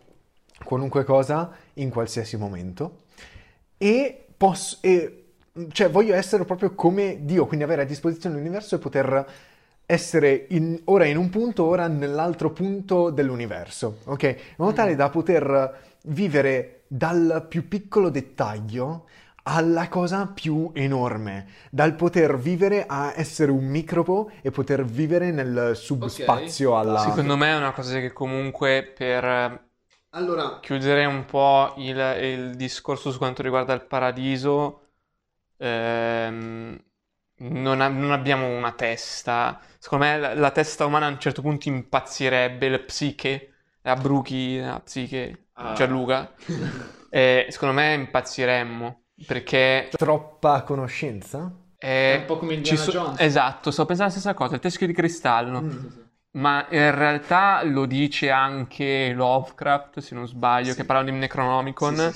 qualunque 0.66 1.06
cosa 1.06 1.51
in 1.75 1.89
qualsiasi 1.89 2.36
momento 2.36 3.10
e 3.81 4.25
posso 4.38 4.78
e, 4.81 5.24
cioè 5.72 5.89
voglio 5.89 6.13
essere 6.13 6.45
proprio 6.45 6.76
come 6.76 7.21
Dio, 7.21 7.47
quindi 7.47 7.66
avere 7.66 7.81
a 7.81 7.85
disposizione 7.85 8.35
l'universo 8.35 8.76
e 8.76 8.78
poter 8.78 9.26
essere 9.88 10.45
in- 10.50 10.80
ora 10.85 11.06
in 11.06 11.18
un 11.18 11.30
punto, 11.30 11.64
ora 11.66 11.88
nell'altro 11.88 12.52
punto 12.52 13.09
dell'universo, 13.09 14.02
ok? 14.04 14.23
In 14.23 14.35
modo 14.57 14.73
tale 14.73 14.95
da 14.95 15.09
poter 15.09 15.80
vivere 16.04 16.83
dal 16.85 17.47
più 17.50 17.68
piccolo 17.68 18.09
dettaglio 18.09 19.07
alla 19.44 19.88
cosa 19.88 20.28
più 20.28 20.69
enorme, 20.76 21.47
dal 21.71 21.95
poter 21.95 22.38
vivere 22.38 22.85
a 22.88 23.14
essere 23.16 23.50
un 23.50 23.66
microbo 23.66 24.30
e 24.44 24.52
poter 24.52 24.85
vivere 24.85 25.31
nel 25.31 25.71
subspazio 25.73 26.78
alla... 26.78 27.00
Secondo 27.00 27.35
me 27.35 27.52
è 27.52 27.57
una 27.57 27.71
cosa 27.71 27.97
che 28.00 28.14
comunque 28.14 28.94
per 28.95 29.69
Allora, 30.13 30.59
chiudere 30.59 31.06
un 31.06 31.23
po' 31.25 31.73
il, 31.77 31.97
il 32.21 32.56
discorso 32.56 33.11
su 33.11 33.18
quanto 33.18 33.41
riguarda 33.41 33.73
il 33.73 33.85
paradiso, 33.85 34.89
ehm, 35.57 36.77
non, 37.37 37.81
ha- 37.81 37.87
non 37.87 38.11
abbiamo 38.11 38.47
una 38.47 38.73
testa. 38.73 39.59
Secondo 39.80 40.06
me 40.06 40.19
la, 40.19 40.33
la 40.33 40.51
testa 40.51 40.85
umana 40.85 41.06
a 41.06 41.09
un 41.09 41.19
certo 41.19 41.41
punto 41.41 41.69
impazzirebbe, 41.69 42.68
la 42.69 42.80
psiche, 42.80 43.53
la 43.81 43.95
bruchi, 43.95 44.59
la 44.59 44.80
psiche, 44.83 45.45
Ah. 45.53 45.73
Gianluca. 45.73 46.33
E 47.13 47.47
secondo 47.49 47.75
me 47.75 47.94
impazziremmo, 47.94 49.01
perché 49.27 49.89
troppa 49.91 50.61
conoscenza? 50.63 51.51
eh, 51.77 52.13
È 52.15 52.18
un 52.19 52.25
po' 52.25 52.37
come 52.37 52.53
Indiana 52.53 52.80
so- 52.80 52.91
Jones. 52.91 53.19
Esatto, 53.19 53.69
sto 53.69 53.85
pensando 53.85 54.13
la 54.13 54.18
stessa 54.18 54.33
cosa, 54.33 54.56
il 54.56 54.61
teschio 54.61 54.87
di 54.87 54.94
cristallo. 54.94 55.61
Mm. 55.61 55.85
Ma 56.33 56.66
in 56.69 56.95
realtà 56.95 57.61
lo 57.64 57.85
dice 57.85 58.30
anche 58.30 59.11
Lovecraft, 59.14 60.00
se 60.00 60.16
non 60.16 60.28
sbaglio, 60.28 60.73
che 60.73 60.85
parla 60.85 61.04
di 61.04 61.11
Necronomicon, 61.11 62.11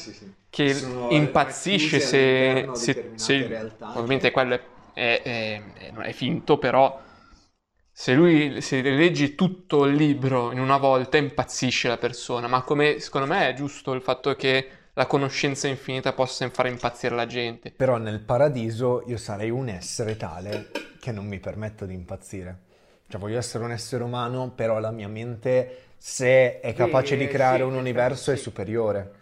che 0.49 0.73
Sono 0.73 1.09
impazzisce 1.09 1.99
se, 1.99 2.69
se- 2.73 2.93
determinate 2.93 3.17
se- 3.17 3.47
realtà. 3.47 3.89
ovviamente 3.89 4.31
quello 4.31 4.53
è, 4.53 4.61
è- 4.93 5.21
è- 5.21 5.61
è- 5.73 5.93
è 5.93 6.11
finto, 6.13 6.57
però 6.57 7.01
se 7.91 8.13
lui 8.13 8.61
se 8.61 8.81
leggi 8.81 9.35
tutto 9.35 9.83
il 9.85 9.95
libro 9.95 10.51
in 10.53 10.59
una 10.59 10.77
volta 10.77 11.17
impazzisce 11.17 11.89
la 11.89 11.97
persona, 11.97 12.47
ma 12.47 12.61
come 12.61 12.99
secondo 12.99 13.27
me 13.27 13.49
è 13.49 13.53
giusto 13.53 13.91
il 13.91 14.01
fatto 14.01 14.33
che 14.35 14.69
la 14.93 15.07
conoscenza 15.07 15.67
infinita 15.67 16.13
possa 16.13 16.49
fare 16.49 16.69
impazzire 16.69 17.15
la 17.15 17.25
gente. 17.25 17.71
Però 17.71 17.97
nel 17.97 18.21
paradiso 18.21 19.03
io 19.07 19.17
sarei 19.17 19.49
un 19.49 19.67
essere 19.67 20.15
tale 20.15 20.71
che 21.01 21.11
non 21.11 21.25
mi 21.25 21.39
permetto 21.39 21.85
di 21.85 21.93
impazzire. 21.93 22.59
Cioè, 23.07 23.19
voglio 23.19 23.37
essere 23.37 23.63
un 23.63 23.71
essere 23.71 24.03
umano, 24.03 24.51
però 24.51 24.79
la 24.79 24.91
mia 24.91 25.07
mente, 25.07 25.77
se 25.97 26.59
è 26.59 26.73
capace 26.73 27.15
di 27.17 27.23
Eh, 27.25 27.27
creare 27.27 27.63
sì, 27.63 27.69
un 27.69 27.75
universo, 27.75 28.31
è 28.31 28.35
sì. 28.35 28.41
superiore. 28.43 29.13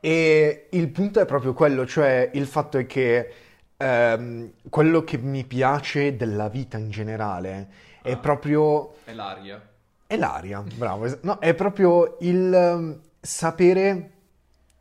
E 0.00 0.68
il 0.70 0.88
punto 0.90 1.20
è 1.20 1.26
proprio 1.26 1.52
quello, 1.52 1.86
cioè 1.86 2.30
il 2.34 2.46
fatto 2.46 2.78
è 2.78 2.86
che 2.86 3.32
ehm, 3.76 4.52
quello 4.70 5.02
che 5.04 5.18
mi 5.18 5.44
piace 5.44 6.16
della 6.16 6.48
vita 6.48 6.78
in 6.78 6.90
generale 6.90 7.68
è 8.02 8.10
Ah. 8.12 8.16
proprio 8.16 8.94
È 9.04 9.12
l'aria. 9.12 9.60
è 10.06 10.16
l'aria, 10.16 10.62
bravo. 10.62 11.18
No, 11.22 11.38
è 11.38 11.54
proprio 11.54 12.16
il 12.20 12.52
ehm, 12.54 13.00
sapere, 13.20 14.10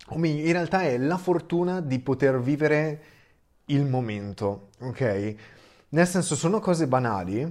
o 0.10 0.18
meglio, 0.18 0.46
in 0.46 0.52
realtà 0.54 0.84
è 0.84 0.98
la 0.98 1.18
fortuna 1.18 1.82
di 1.82 2.00
poter 2.00 2.40
vivere 2.42 3.02
il 3.66 3.84
momento, 3.86 4.70
ok? 4.80 5.36
Nel 5.96 6.08
senso, 6.08 6.36
sono 6.36 6.60
cose 6.60 6.88
banali, 6.88 7.50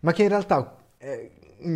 ma 0.00 0.12
che 0.12 0.22
in 0.22 0.28
realtà, 0.28 0.76
eh, 0.98 1.30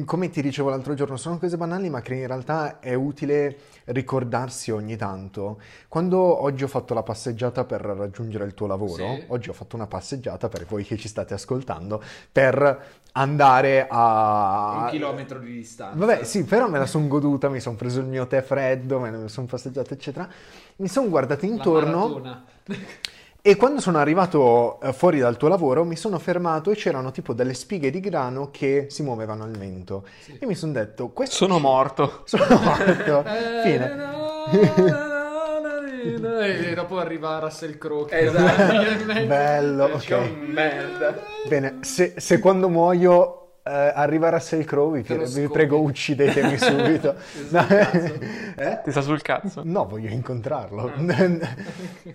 come 0.04 0.28
ti 0.28 0.42
dicevo 0.42 0.68
l'altro 0.68 0.92
giorno, 0.92 1.16
sono 1.16 1.38
cose 1.38 1.56
banali, 1.56 1.88
ma 1.88 2.02
che 2.02 2.12
in 2.12 2.26
realtà 2.26 2.80
è 2.80 2.92
utile 2.92 3.56
ricordarsi 3.86 4.70
ogni 4.70 4.96
tanto. 4.96 5.58
Quando 5.88 6.18
oggi 6.18 6.64
ho 6.64 6.68
fatto 6.68 6.92
la 6.92 7.02
passeggiata 7.02 7.64
per 7.64 7.80
raggiungere 7.80 8.44
il 8.44 8.52
tuo 8.52 8.66
lavoro, 8.66 9.14
Sì. 9.14 9.24
oggi 9.28 9.48
ho 9.48 9.54
fatto 9.54 9.74
una 9.74 9.86
passeggiata 9.86 10.50
per 10.50 10.66
voi 10.66 10.84
che 10.84 10.98
ci 10.98 11.08
state 11.08 11.32
ascoltando, 11.32 12.02
per 12.30 13.00
andare 13.12 13.86
a... 13.88 14.82
Un 14.82 14.90
chilometro 14.90 15.38
di 15.38 15.50
distanza. 15.50 15.96
Vabbè, 15.96 16.24
sì, 16.24 16.44
però 16.44 16.68
me 16.68 16.78
la 16.78 16.86
sono 16.86 17.06
goduta, 17.08 17.48
mi 17.48 17.58
sono 17.58 17.76
preso 17.76 18.00
il 18.00 18.06
mio 18.06 18.26
tè 18.26 18.42
freddo, 18.42 19.00
me 19.00 19.08
ne 19.08 19.28
sono 19.28 19.46
passeggiato, 19.46 19.94
eccetera. 19.94 20.28
Mi 20.76 20.88
sono 20.88 21.08
guardato 21.08 21.46
intorno. 21.46 22.44
e 23.44 23.56
quando 23.56 23.80
sono 23.80 23.98
arrivato 23.98 24.80
eh, 24.80 24.92
fuori 24.92 25.18
dal 25.18 25.36
tuo 25.36 25.48
lavoro 25.48 25.84
mi 25.84 25.96
sono 25.96 26.18
fermato 26.20 26.70
e 26.70 26.76
c'erano 26.76 27.10
tipo 27.10 27.32
delle 27.32 27.54
spighe 27.54 27.90
di 27.90 27.98
grano 27.98 28.50
che 28.52 28.86
si 28.88 29.02
muovevano 29.02 29.42
al 29.42 29.50
vento. 29.50 30.06
Sì. 30.20 30.36
E 30.38 30.46
mi 30.46 30.54
sono 30.54 30.70
detto, 30.72 31.08
questo 31.08 31.34
Sono 31.34 31.58
morto. 31.58 32.22
sono 32.24 32.44
morto. 32.48 33.24
Eh, 33.26 33.62
Fine. 33.64 34.20
E 36.04 36.74
dopo 36.74 36.98
arriva 36.98 37.38
Russell 37.38 37.78
Crowe. 37.78 38.10
Esatto. 38.10 39.24
Bello, 39.26 39.90
C'è 39.98 40.16
ok. 40.16 40.24
un 40.24 40.38
merda. 40.52 41.14
Bene, 41.46 41.78
se, 41.82 42.14
se 42.16 42.38
quando 42.38 42.68
muoio 42.68 43.41
eh, 43.64 43.92
arriva 43.94 44.28
Russell 44.30 44.64
Crowe, 44.64 45.02
vi, 45.02 45.40
vi 45.40 45.48
prego 45.48 45.80
uccidetemi 45.80 46.56
subito. 46.58 47.14
No, 47.50 47.66
eh? 47.68 48.80
Ti 48.84 48.90
sta 48.90 49.00
sul 49.00 49.22
cazzo. 49.22 49.62
No, 49.64 49.86
voglio 49.86 50.08
incontrarlo. 50.10 50.90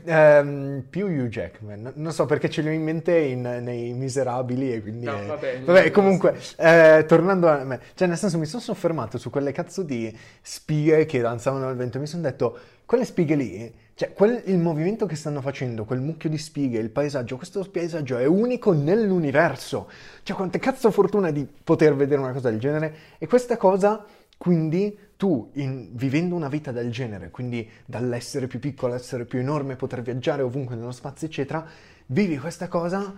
Ehm, 0.05 0.85
più 0.89 1.07
Hugh 1.07 1.27
Jackman. 1.27 1.91
Non 1.95 2.11
so 2.11 2.25
perché 2.25 2.49
ce 2.49 2.61
l'ho 2.61 2.69
in 2.69 2.83
mente 2.83 3.17
in- 3.17 3.59
nei 3.63 3.93
Miserabili 3.93 4.73
e 4.73 4.81
quindi... 4.81 5.05
No, 5.05 5.17
è- 5.19 5.25
vabbè, 5.25 5.61
Vabbè, 5.61 5.91
comunque, 5.91 6.37
eh, 6.57 7.03
tornando 7.07 7.47
a 7.47 7.63
me, 7.63 7.79
cioè 7.95 8.07
nel 8.07 8.17
senso 8.17 8.37
mi 8.37 8.45
sono 8.45 8.61
soffermato 8.61 9.17
su 9.17 9.29
quelle 9.29 9.51
cazzo 9.51 9.83
di 9.83 10.15
spighe 10.41 11.05
che 11.05 11.19
danzavano 11.21 11.67
al 11.67 11.75
vento 11.75 11.97
e 11.97 11.99
mi 12.01 12.07
sono 12.07 12.21
detto, 12.21 12.57
quelle 12.85 13.05
spighe 13.05 13.35
lì, 13.35 13.73
cioè 13.97 14.13
quel- 14.13 14.43
il 14.45 14.59
movimento 14.59 15.07
che 15.07 15.15
stanno 15.15 15.41
facendo, 15.41 15.83
quel 15.83 16.01
mucchio 16.01 16.29
di 16.29 16.37
spighe, 16.37 16.77
il 16.77 16.91
paesaggio, 16.91 17.35
questo 17.35 17.67
paesaggio 17.67 18.17
è 18.17 18.25
unico 18.25 18.71
nell'universo. 18.71 19.89
Cioè 20.21 20.35
quante 20.35 20.59
cazzo 20.59 20.91
fortuna 20.91 21.31
di 21.31 21.47
poter 21.63 21.95
vedere 21.95 22.21
una 22.21 22.31
cosa 22.31 22.51
del 22.51 22.59
genere 22.59 22.95
e 23.17 23.25
questa 23.25 23.57
cosa, 23.57 24.05
quindi 24.37 24.95
tu 25.17 25.49
in- 25.55 25.89
vivendo 25.93 26.35
una 26.35 26.47
vita 26.47 26.71
del 26.71 26.91
genere, 26.91 27.31
quindi 27.31 27.67
dall'essere 27.87 28.45
più 28.45 28.59
piccolo 28.59 28.93
all'essere 28.93 29.25
più 29.25 29.39
enorme, 29.39 29.75
poter 29.75 30.03
viaggiare 30.03 30.43
ovunque 30.43 30.75
nello 30.75 30.91
spazio, 30.91 31.25
eccetera, 31.25 31.65
vivi 32.05 32.37
questa 32.37 32.67
cosa 32.67 33.15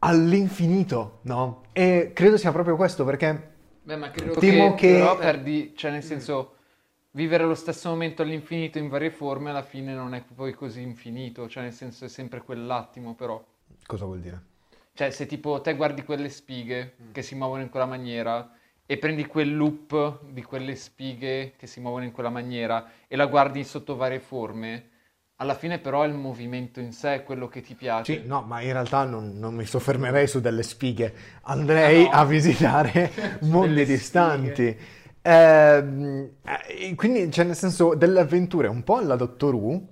all'infinito, 0.00 1.18
no? 1.22 1.62
E 1.72 2.10
credo 2.12 2.36
sia 2.36 2.50
proprio 2.50 2.74
questo 2.74 3.04
perché 3.04 3.48
Beh, 3.82 3.96
ma 3.96 4.10
credo 4.10 4.32
Temo 4.40 4.74
che, 4.74 4.88
che- 4.88 4.92
però 4.94 5.16
perdi, 5.16 5.72
cioè 5.76 5.92
nel 5.92 6.02
senso, 6.02 6.54
vivere 7.12 7.44
lo 7.44 7.54
stesso 7.54 7.88
momento 7.88 8.22
all'infinito 8.22 8.78
in 8.78 8.88
varie 8.88 9.10
forme 9.10 9.50
alla 9.50 9.62
fine 9.62 9.94
non 9.94 10.14
è 10.14 10.22
poi 10.22 10.52
così 10.54 10.80
infinito, 10.82 11.48
cioè 11.48 11.62
nel 11.64 11.72
senso 11.72 12.04
è 12.04 12.08
sempre 12.08 12.42
quell'attimo 12.42 13.14
però. 13.14 13.42
cosa 13.86 14.04
vuol 14.04 14.20
dire? 14.20 14.42
Cioè 14.92 15.10
se 15.10 15.26
tipo 15.26 15.60
te 15.60 15.74
guardi 15.74 16.02
quelle 16.04 16.28
spighe 16.28 16.94
che 17.12 17.22
si 17.22 17.34
muovono 17.34 17.62
in 17.62 17.70
quella 17.70 17.86
maniera 17.86 18.52
e 18.86 18.98
prendi 18.98 19.24
quel 19.26 19.56
loop 19.56 20.24
di 20.30 20.42
quelle 20.42 20.74
spighe 20.74 21.54
che 21.56 21.66
si 21.66 21.80
muovono 21.80 22.04
in 22.04 22.12
quella 22.12 22.28
maniera 22.30 22.90
e 23.06 23.16
la 23.16 23.26
guardi 23.26 23.62
sotto 23.64 23.96
varie 23.96 24.18
forme, 24.20 24.88
alla 25.36 25.54
fine 25.54 25.78
però 25.78 26.02
è 26.02 26.06
il 26.08 26.14
movimento 26.14 26.80
in 26.80 26.92
sé 26.92 27.22
quello 27.22 27.48
che 27.48 27.62
ti 27.62 27.74
piace. 27.74 28.20
Sì, 28.20 28.26
no, 28.26 28.42
ma 28.42 28.60
in 28.60 28.72
realtà 28.72 29.04
non, 29.04 29.38
non 29.38 29.54
mi 29.54 29.64
soffermerei 29.64 30.26
su 30.26 30.40
delle 30.40 30.62
spighe, 30.62 31.14
andrei 31.42 32.04
Ah, 32.06 32.10
no. 32.10 32.10
a 32.10 32.24
visitare 32.26 33.10
mondi 33.42 33.84
distanti. 33.86 34.66
Ehm, 34.66 34.76
eh, 35.22 36.30
quindi, 36.94 37.30
cioè, 37.30 37.44
nel 37.44 37.56
senso, 37.56 37.94
delle 37.94 38.20
avventure 38.20 38.68
un 38.68 38.82
po' 38.82 38.96
alla 38.96 39.16
Doctor 39.16 39.54
Who, 39.54 39.82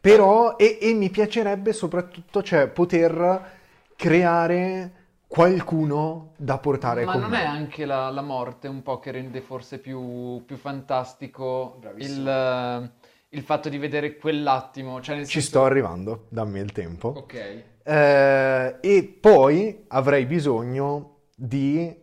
però, 0.00 0.56
e, 0.56 0.78
e 0.80 0.92
mi 0.94 1.10
piacerebbe 1.10 1.72
soprattutto, 1.72 2.42
cioè, 2.42 2.68
poter 2.68 3.50
creare 3.96 4.92
qualcuno 5.28 6.32
da 6.36 6.58
portare 6.58 7.04
Ma 7.04 7.12
con 7.12 7.22
non 7.22 7.30
me. 7.30 7.40
è 7.40 7.46
anche 7.46 7.86
la, 7.86 8.10
la 8.10 8.20
morte 8.20 8.68
un 8.68 8.82
po' 8.82 8.98
che 8.98 9.12
rende 9.12 9.40
forse 9.40 9.78
più, 9.78 10.42
più 10.44 10.56
fantastico 10.56 11.78
il, 11.96 12.28
eh, 12.28 12.90
il 13.30 13.42
fatto 13.42 13.70
di 13.70 13.78
vedere 13.78 14.16
quell'attimo? 14.16 15.00
Cioè 15.00 15.16
nel 15.16 15.24
Ci 15.26 15.34
senso- 15.40 15.48
sto 15.48 15.64
arrivando, 15.64 16.26
dammi 16.28 16.60
il 16.60 16.72
tempo. 16.72 17.14
Ok. 17.16 17.62
Eh, 17.82 18.76
e 18.80 19.18
poi 19.20 19.84
avrei 19.88 20.26
bisogno 20.26 21.20
di 21.34 21.94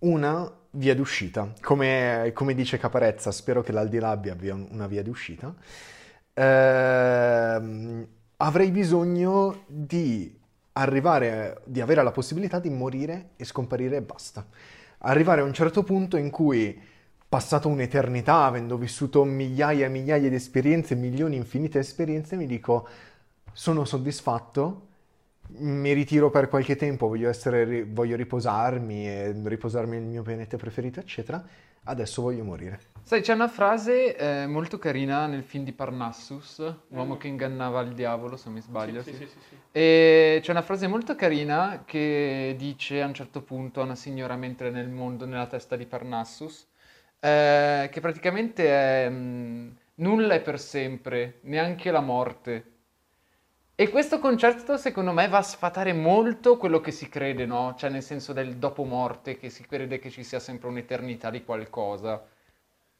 una 0.00 0.52
via 0.76 0.94
d'uscita. 0.94 1.52
Come, 1.60 2.30
come 2.34 2.54
dice 2.54 2.78
Caparezza, 2.78 3.30
spero 3.30 3.62
che 3.62 3.72
l'Aldilà 3.72 4.10
abbia 4.10 4.36
una 4.54 4.86
via 4.86 5.02
d'uscita. 5.02 5.54
Ehm, 6.34 8.06
avrei 8.36 8.70
bisogno 8.70 9.64
di 9.66 10.38
arrivare, 10.72 11.62
di 11.64 11.80
avere 11.80 12.02
la 12.02 12.12
possibilità 12.12 12.58
di 12.58 12.70
morire 12.70 13.30
e 13.36 13.44
scomparire 13.44 13.96
e 13.96 14.02
basta. 14.02 14.46
Arrivare 14.98 15.40
a 15.40 15.44
un 15.44 15.52
certo 15.52 15.82
punto 15.82 16.16
in 16.16 16.30
cui, 16.30 16.78
passato 17.28 17.68
un'eternità, 17.68 18.44
avendo 18.44 18.76
vissuto 18.76 19.24
migliaia 19.24 19.86
e 19.86 19.88
migliaia 19.88 20.28
di 20.28 20.34
esperienze, 20.34 20.94
milioni 20.94 21.36
infinite 21.36 21.78
esperienze, 21.78 22.36
mi 22.36 22.46
dico 22.46 22.88
sono 23.52 23.86
soddisfatto, 23.86 24.88
mi 25.58 25.92
ritiro 25.92 26.30
per 26.30 26.48
qualche 26.48 26.76
tempo, 26.76 27.08
voglio, 27.08 27.28
essere, 27.28 27.84
voglio 27.84 28.16
riposarmi 28.16 29.08
e 29.08 29.34
riposarmi 29.44 29.96
nel 29.96 30.06
mio 30.06 30.22
pianeta 30.22 30.56
preferito, 30.56 31.00
eccetera. 31.00 31.44
Adesso 31.88 32.20
voglio 32.20 32.42
morire. 32.42 32.80
Sai, 33.02 33.20
c'è 33.20 33.32
una 33.32 33.46
frase 33.46 34.16
eh, 34.16 34.46
molto 34.48 34.76
carina 34.78 35.26
nel 35.26 35.44
film 35.44 35.62
di 35.62 35.72
Parnassus, 35.72 36.60
Uomo 36.88 37.16
che 37.16 37.28
ingannava 37.28 37.80
il 37.82 37.94
diavolo, 37.94 38.36
se 38.36 38.44
non 38.46 38.54
mi 38.54 38.60
sbaglio. 38.60 39.02
sì. 39.02 39.28
E 39.70 40.40
c'è 40.42 40.50
una 40.50 40.62
frase 40.62 40.88
molto 40.88 41.14
carina 41.14 41.84
che 41.86 42.56
dice 42.58 43.02
a 43.02 43.06
un 43.06 43.14
certo 43.14 43.42
punto 43.42 43.80
a 43.80 43.84
una 43.84 43.94
signora 43.94 44.34
mentre 44.34 44.68
è 44.68 44.70
nel 44.72 44.88
mondo, 44.88 45.26
nella 45.26 45.46
testa 45.46 45.76
di 45.76 45.86
Parnassus, 45.86 46.66
eh, 47.20 47.88
che 47.92 48.00
praticamente 48.00 48.68
è 48.68 49.08
mh, 49.08 49.76
nulla 49.96 50.34
è 50.34 50.40
per 50.40 50.58
sempre, 50.58 51.38
neanche 51.42 51.92
la 51.92 52.00
morte. 52.00 52.72
E 53.78 53.90
questo 53.90 54.20
concetto 54.20 54.78
secondo 54.78 55.12
me 55.12 55.28
va 55.28 55.36
a 55.36 55.42
sfatare 55.42 55.92
molto 55.92 56.56
quello 56.56 56.80
che 56.80 56.90
si 56.90 57.10
crede, 57.10 57.44
no? 57.44 57.74
Cioè 57.76 57.90
nel 57.90 58.02
senso 58.02 58.32
del 58.32 58.56
dopo 58.56 58.84
morte, 58.84 59.36
che 59.36 59.50
si 59.50 59.66
crede 59.66 59.98
che 59.98 60.08
ci 60.08 60.24
sia 60.24 60.40
sempre 60.40 60.68
un'eternità 60.68 61.28
di 61.28 61.44
qualcosa. 61.44 62.24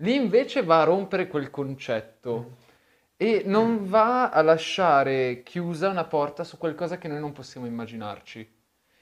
Lì 0.00 0.14
invece 0.14 0.62
va 0.62 0.82
a 0.82 0.84
rompere 0.84 1.28
quel 1.28 1.48
concetto 1.48 2.56
e 3.16 3.42
non 3.46 3.88
va 3.88 4.28
a 4.28 4.42
lasciare 4.42 5.42
chiusa 5.42 5.88
una 5.88 6.04
porta 6.04 6.44
su 6.44 6.58
qualcosa 6.58 6.98
che 6.98 7.08
noi 7.08 7.20
non 7.20 7.32
possiamo 7.32 7.66
immaginarci. 7.66 8.46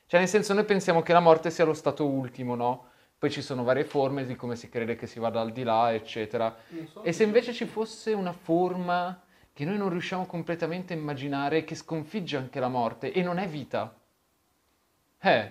Cioè 0.06 0.20
nel 0.20 0.28
senso 0.28 0.54
noi 0.54 0.64
pensiamo 0.64 1.02
che 1.02 1.12
la 1.12 1.18
morte 1.18 1.50
sia 1.50 1.64
lo 1.64 1.74
stato 1.74 2.06
ultimo, 2.06 2.54
no? 2.54 2.90
Poi 3.18 3.32
ci 3.32 3.42
sono 3.42 3.64
varie 3.64 3.84
forme 3.84 4.24
di 4.24 4.36
come 4.36 4.54
si 4.54 4.68
crede 4.68 4.94
che 4.94 5.08
si 5.08 5.18
vada 5.18 5.40
al 5.40 5.50
di 5.50 5.64
là, 5.64 5.92
eccetera. 5.92 6.54
E 7.02 7.12
se 7.12 7.24
invece 7.24 7.52
ci 7.52 7.64
fosse 7.64 8.12
una 8.12 8.32
forma 8.32 9.23
che 9.54 9.64
noi 9.64 9.78
non 9.78 9.88
riusciamo 9.88 10.26
completamente 10.26 10.92
a 10.92 10.96
immaginare, 10.98 11.64
che 11.64 11.74
sconfigge 11.74 12.36
anche 12.36 12.60
la 12.60 12.68
morte 12.68 13.10
e 13.12 13.22
non 13.22 13.38
è 13.38 13.48
vita. 13.48 13.98
Eh, 15.20 15.50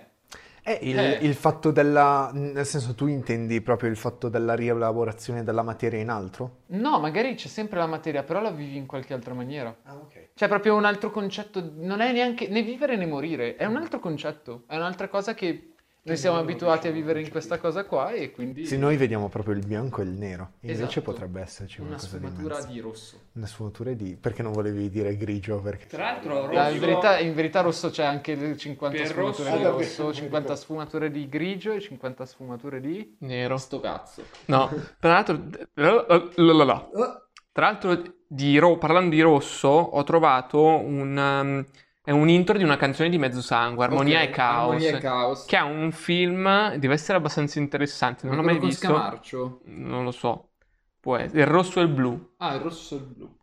È 0.63 0.77
il, 0.81 0.97
Eh. 0.97 1.17
il 1.21 1.35
fatto 1.35 1.71
della... 1.71 2.31
nel 2.33 2.65
senso 2.65 2.95
tu 2.95 3.07
intendi 3.07 3.61
proprio 3.61 3.89
il 3.89 3.97
fatto 3.97 4.29
della 4.29 4.55
rielaborazione 4.55 5.43
della 5.43 5.61
materia 5.63 5.99
in 5.99 6.09
altro? 6.09 6.61
no, 6.67 6.99
magari 6.99 7.35
c'è 7.35 7.47
sempre 7.47 7.79
la 7.79 7.85
materia, 7.87 8.23
però 8.23 8.41
la 8.41 8.51
vivi 8.51 8.77
in 8.77 8.85
qualche 8.85 9.13
altra 9.13 9.33
maniera. 9.33 9.75
Ah, 9.83 9.95
ok. 9.95 10.29
C'è 10.33 10.47
proprio 10.47 10.75
un 10.75 10.85
altro 10.85 11.11
concetto, 11.11 11.71
non 11.75 12.01
è 12.01 12.11
neanche 12.11 12.47
né 12.47 12.61
vivere 12.63 12.95
né 12.97 13.05
morire, 13.05 13.55
è 13.55 13.65
un 13.65 13.75
altro 13.77 13.99
concetto, 13.99 14.63
è 14.67 14.75
un'altra 14.75 15.07
cosa 15.07 15.33
che 15.33 15.72
Noi 16.05 16.17
siamo 16.17 16.37
abituati 16.37 16.89
a 16.89 16.91
vivere 16.91 17.21
in 17.21 17.29
questa 17.29 17.57
cosa 17.59 17.85
qua 17.85 18.11
e 18.11 18.31
quindi 18.31 18.65
Sì, 18.65 18.77
noi 18.77 18.97
vediamo 18.97 19.29
proprio 19.29 19.55
il 19.55 19.65
bianco 19.65 20.01
e 20.01 20.03
il 20.03 20.09
nero. 20.11 20.51
Invece 20.59 20.83
Esatto. 20.83 21.01
potrebbe 21.01 21.39
esserci 21.39 21.79
una 21.79 21.91
qualcosa 21.95 22.17
di 22.17 22.25
sfumatura 22.25 22.55
mezzo. 22.55 22.67
di 22.67 22.79
rosso. 22.81 23.19
Una 23.31 23.45
sfumatura 23.47 23.93
di... 23.93 24.17
Perché 24.19 24.41
non 24.43 24.51
volevi 24.51 24.89
dire 24.89 25.15
grigio? 25.15 25.61
Perché... 25.61 25.85
Tra 25.87 26.03
l'altro, 26.11 26.43
Ah, 26.49 26.67
in, 26.69 26.73
rosso- 26.73 26.79
verità, 26.79 27.19
in 27.19 27.33
verità 27.33 27.61
rosso 27.61 27.89
c'è 27.89 28.03
anche 28.03 28.35
le 28.35 28.57
50 28.57 28.97
Per 28.97 29.07
sfumature 29.07 29.49
rosso- 29.49 29.57
di 29.57 29.63
rosso, 29.63 30.01
davvero? 30.03 30.13
50 30.13 30.55
sfumature 30.57 31.09
di 31.09 31.29
grigio 31.29 31.71
e 31.71 31.79
50 31.79 32.25
sfumature 32.25 32.81
di... 32.81 33.15
nero. 33.19 33.55
Sto 33.55 33.79
cazzo. 33.79 34.23
No, 34.47 34.69
tra 34.99 35.13
l'altro, 35.13 35.41
tra 35.73 37.65
l'altro 37.65 38.01
di 38.27 38.57
ro- 38.57 38.77
parlando 38.77 39.15
di 39.15 39.21
rosso, 39.21 39.69
ho 39.69 40.03
trovato 40.03 40.59
un, 40.65 41.15
um, 41.15 41.65
è 42.03 42.11
un 42.11 42.29
intro 42.29 42.57
di 42.57 42.63
una 42.63 42.77
canzone 42.77 43.09
di 43.09 43.17
Mezzosangue, 43.17 43.85
Armonia 43.85 44.19
Ok, 44.19 44.23
e 44.23 44.29
Caos, 44.29 44.73
Armonia 44.75 44.89
e 44.89 44.97
Caos. 44.99 45.45
che 45.45 45.57
ha 45.57 45.63
un 45.65 45.91
film, 45.91 46.75
deve 46.75 46.93
essere 46.93 47.17
abbastanza 47.17 47.59
interessante, 47.59 48.27
non 48.27 48.35
l'ho 48.35 48.43
mai 48.43 48.59
visto, 48.59 48.93
Scamarcio. 48.93 49.61
non 49.65 50.03
lo 50.03 50.11
so, 50.11 50.51
può 50.99 51.17
essere, 51.17 51.41
il 51.41 51.47
rosso 51.47 51.79
e 51.79 51.83
il 51.83 51.89
blu. 51.89 52.31
Ah, 52.37 52.53
il 52.53 52.61
rosso 52.61 52.93
e 52.95 52.97
il 52.99 53.05
blu. 53.05 53.37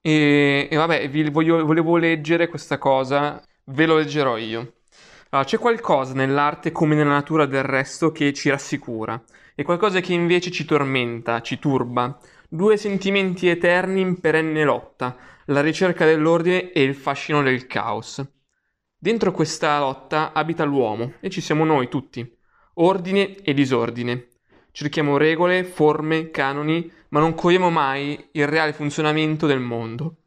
E, 0.00 0.68
e 0.70 0.76
vabbè, 0.76 1.08
vi 1.10 1.28
voglio- 1.30 1.64
volevo 1.64 1.96
leggere 1.96 2.46
questa 2.48 2.78
cosa, 2.78 3.42
ve 3.66 3.86
lo 3.86 3.96
leggerò 3.96 4.36
io. 4.36 4.74
Allora, 5.30 5.48
c'è 5.48 5.58
qualcosa 5.58 6.14
nell'arte 6.14 6.70
come 6.72 6.94
nella 6.94 7.10
natura 7.12 7.46
del 7.46 7.64
resto 7.64 8.12
che 8.12 8.32
ci 8.32 8.48
rassicura, 8.48 9.20
e 9.54 9.64
qualcosa 9.64 10.00
che 10.00 10.12
invece 10.12 10.50
ci 10.52 10.64
tormenta, 10.64 11.40
ci 11.40 11.58
turba. 11.58 12.16
Due 12.48 12.76
sentimenti 12.76 13.48
eterni 13.48 14.00
in 14.00 14.20
perenne 14.20 14.62
lotta, 14.62 15.16
la 15.46 15.60
ricerca 15.60 16.04
dell'ordine 16.04 16.70
e 16.70 16.80
il 16.84 16.94
fascino 16.94 17.42
del 17.42 17.66
caos. 17.66 18.24
Dentro 18.96 19.32
questa 19.32 19.80
lotta 19.80 20.32
abita 20.32 20.62
l'uomo, 20.62 21.14
e 21.18 21.28
ci 21.28 21.40
siamo 21.40 21.64
noi 21.64 21.88
tutti, 21.88 22.24
ordine 22.74 23.34
e 23.42 23.52
disordine. 23.52 24.28
Cerchiamo 24.70 25.16
regole, 25.16 25.64
forme, 25.64 26.30
canoni, 26.30 26.88
ma 27.08 27.18
non 27.18 27.34
cogliamo 27.34 27.68
mai 27.68 28.28
il 28.32 28.46
reale 28.46 28.72
funzionamento 28.72 29.48
del 29.48 29.60
mondo. 29.60 30.18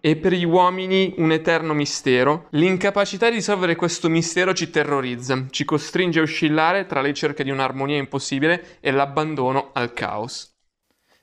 E 0.00 0.16
per 0.16 0.34
gli 0.34 0.44
uomini 0.44 1.14
un 1.16 1.32
eterno 1.32 1.72
mistero, 1.72 2.48
l'incapacità 2.50 3.30
di 3.30 3.36
risolvere 3.36 3.74
questo 3.74 4.10
mistero 4.10 4.52
ci 4.52 4.68
terrorizza, 4.68 5.46
ci 5.48 5.64
costringe 5.64 6.20
a 6.20 6.22
oscillare 6.22 6.84
tra 6.84 7.00
la 7.00 7.06
ricerca 7.06 7.42
di 7.42 7.50
un'armonia 7.50 7.96
impossibile 7.96 8.76
e 8.80 8.90
l'abbandono 8.90 9.70
al 9.72 9.94
caos. 9.94 10.58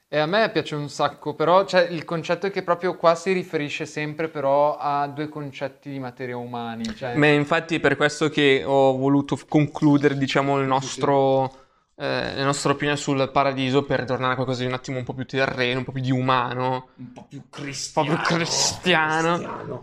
E 0.09 0.19
a 0.19 0.25
me 0.25 0.49
piace 0.51 0.75
un 0.75 0.87
sacco, 0.87 1.33
però 1.33 1.65
cioè, 1.65 1.81
il 1.81 2.05
concetto 2.05 2.45
è 2.45 2.51
che 2.51 2.63
proprio 2.63 2.95
qua 2.95 3.13
si 3.13 3.33
riferisce 3.33 3.85
sempre 3.85 4.29
però 4.29 4.77
a 4.77 5.05
due 5.07 5.27
concetti 5.27 5.89
di 5.89 5.99
materia 5.99 6.37
umani. 6.37 6.85
Cioè, 6.95 7.15
Ma 7.15 7.27
infatti 7.27 7.75
è 7.75 7.79
per 7.81 7.97
questo 7.97 8.29
che 8.29 8.63
ho 8.65 8.95
voluto 8.95 9.37
concludere, 9.49 10.17
diciamo, 10.17 10.59
il 10.61 10.65
nostro, 10.65 11.51
eh, 11.97 12.35
la 12.35 12.43
nostra 12.45 12.71
opinione 12.71 12.97
sul 12.97 13.29
paradiso 13.33 13.83
per 13.83 14.05
tornare 14.05 14.31
a 14.31 14.35
qualcosa 14.35 14.61
di 14.61 14.67
un 14.67 14.75
attimo 14.75 14.97
un 14.97 15.03
po' 15.03 15.13
più 15.13 15.25
terreno, 15.25 15.79
un 15.79 15.83
po' 15.83 15.91
più 15.91 16.01
di 16.01 16.11
umano, 16.11 16.87
un 16.95 17.11
po' 17.11 17.25
più 17.27 17.39
un 17.39 17.43
po' 17.49 17.57
cristiano. 17.57 18.07
più 18.07 18.17
cristiano. 18.37 19.37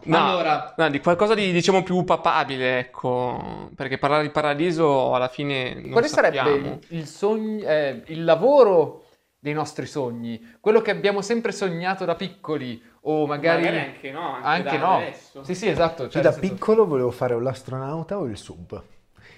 No, 0.05 0.31
Allora- 0.31 0.73
no, 0.79 0.89
di 0.89 1.01
qualcosa 1.01 1.35
di, 1.35 1.53
diciamo, 1.53 1.83
più 1.83 2.03
papabile, 2.03 2.79
ecco, 2.79 3.69
perché 3.77 3.99
parlare 3.99 4.23
di 4.23 4.31
paradiso 4.31 5.15
alla 5.15 5.29
fine 5.29 5.75
non 5.75 5.91
Quale 5.91 6.09
sappiamo. 6.09 6.49
sarebbe 6.49 6.69
il, 6.89 6.97
il 6.99 7.07
sogno, 7.07 7.67
eh, 7.69 8.03
il 8.07 8.25
lavoro 8.25 9.04
dei 9.45 9.53
nostri 9.53 9.85
sogni? 9.85 10.57
Quello 10.59 10.81
che 10.81 10.91
abbiamo 10.91 11.21
sempre 11.21 11.53
sognato 11.53 12.07
da 12.07 12.15
piccoli 12.15 12.83
o 13.03 13.27
magari... 13.27 13.69
anche 13.69 14.11
no, 14.11 14.39
Anche 14.43 14.79
no. 14.79 15.03
Sì, 15.43 15.55
sì, 15.55 15.69
esatto. 15.69 16.09
cioè, 16.09 16.23
Io 16.23 16.29
da 16.31 16.33
senso- 16.33 16.49
piccolo 16.49 16.87
volevo 16.87 17.11
fare 17.11 17.35
o 17.35 17.41
l'astronauta 17.41 18.17
o 18.17 18.25
il 18.25 18.39
sub. 18.39 18.83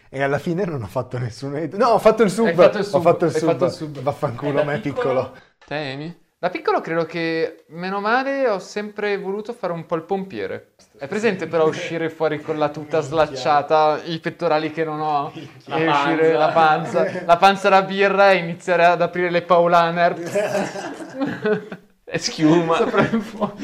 E 0.08 0.22
alla 0.22 0.38
fine 0.38 0.64
non 0.64 0.80
ho 0.80 0.86
fatto 0.86 1.18
nessuno. 1.18 1.58
No, 1.72 1.86
ho 1.88 1.98
fatto 1.98 2.22
il 2.22 2.30
sub. 2.30 2.46
Hai 2.46 2.54
fatto 2.54 2.78
il 2.78 2.84
Ho 2.84 2.86
sub, 2.86 3.02
fatto 3.02 3.25
il 3.25 3.32
sub. 3.32 3.48
fatto 3.48 3.64
il 3.64 3.70
sub. 3.72 3.98
Vaffanculo, 4.00 4.50
Eh, 4.50 4.54
da 4.54 4.60
a 4.60 4.64
me 4.64 4.78
piccolo- 4.80 5.22
piccolo. 5.32 5.36
Te, 5.66 5.75
Amy? 5.75 6.20
Da 6.38 6.50
piccolo 6.50 6.80
credo 6.80 7.04
che, 7.06 7.64
meno 7.70 8.00
male, 8.00 8.48
ho 8.48 8.60
sempre 8.60 9.18
voluto 9.18 9.52
fare 9.54 9.72
un 9.72 9.86
po' 9.86 9.96
il 9.96 10.02
pompiere. 10.02 10.75
È 10.98 11.06
presente 11.08 11.46
però 11.46 11.66
uscire 11.68 12.08
fuori 12.08 12.40
con 12.40 12.58
la 12.58 12.70
tuta 12.70 13.00
slacciata, 13.00 14.00
i 14.04 14.18
pettorali 14.18 14.70
che 14.72 14.84
non 14.84 15.00
ho, 15.00 15.32
La 15.66 15.76
e 15.76 15.88
uscire 15.88 16.32
panza. 16.32 16.38
la 16.38 16.48
panza, 16.48 17.24
la 17.24 17.36
panza 17.36 17.68
da 17.68 17.82
birra 17.82 18.30
e 18.32 18.36
iniziare 18.36 18.84
ad 18.84 19.02
aprire 19.02 19.30
le 19.30 19.42
Paulaner. 19.42 20.14
E 22.08 22.18
schiuma. 22.18 22.76
Sopra 22.76 23.02
fuoco. 23.04 23.56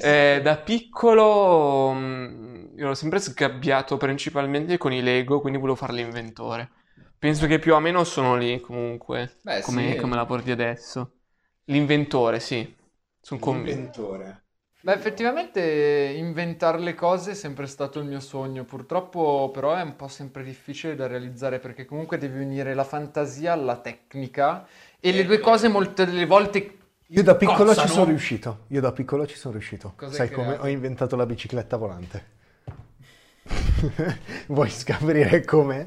Eh, 0.00 0.40
da 0.42 0.56
piccolo 0.58 1.92
mm, 1.94 2.76
io 2.76 2.84
ero 2.84 2.94
sempre 2.94 3.18
sgabbiato 3.18 3.96
principalmente 3.96 4.76
con 4.76 4.92
i 4.92 5.00
Lego, 5.02 5.40
quindi 5.40 5.58
volevo 5.58 5.76
fare 5.76 5.94
l'inventore. 5.94 6.70
Penso 7.18 7.46
che 7.46 7.58
più 7.58 7.74
o 7.74 7.80
meno 7.80 8.04
sono 8.04 8.36
lì 8.36 8.60
comunque, 8.60 9.38
Beh, 9.42 9.62
come, 9.62 9.92
sì. 9.92 9.96
come 9.98 10.14
lavoro 10.16 10.42
di 10.42 10.50
adesso. 10.50 11.12
L'inventore, 11.64 12.40
sì. 12.40 12.76
Sono 13.20 13.40
convinto. 13.40 14.16
Beh, 14.88 14.94
effettivamente 14.94 15.60
inventare 16.16 16.78
le 16.78 16.94
cose 16.94 17.32
è 17.32 17.34
sempre 17.34 17.66
stato 17.66 17.98
il 17.98 18.06
mio 18.06 18.20
sogno. 18.20 18.64
Purtroppo, 18.64 19.50
però, 19.52 19.74
è 19.74 19.82
un 19.82 19.96
po' 19.96 20.08
sempre 20.08 20.42
difficile 20.42 20.94
da 20.94 21.06
realizzare 21.06 21.58
perché 21.58 21.84
comunque 21.84 22.16
devi 22.16 22.40
unire 22.40 22.72
la 22.72 22.84
fantasia 22.84 23.52
alla 23.52 23.76
tecnica 23.76 24.66
e 24.98 25.12
le 25.12 25.26
due 25.26 25.40
cose 25.40 25.68
molte 25.68 26.06
delle 26.06 26.24
volte. 26.24 26.78
Io 27.08 27.22
da 27.22 27.34
piccolo 27.34 27.74
ci 27.74 27.80
cozzano. 27.80 27.88
sono 27.88 28.04
riuscito. 28.06 28.60
Io 28.68 28.80
da 28.80 28.92
piccolo 28.92 29.26
ci 29.26 29.36
sono 29.36 29.52
riuscito. 29.52 29.92
Cosa 29.94 30.22
hai 30.22 30.28
Sai 30.28 30.30
come 30.30 30.56
ho 30.58 30.68
inventato 30.68 31.16
la 31.16 31.26
bicicletta 31.26 31.76
volante? 31.76 32.24
Vuoi 34.48 34.70
scoprire 34.70 35.44
come? 35.44 35.86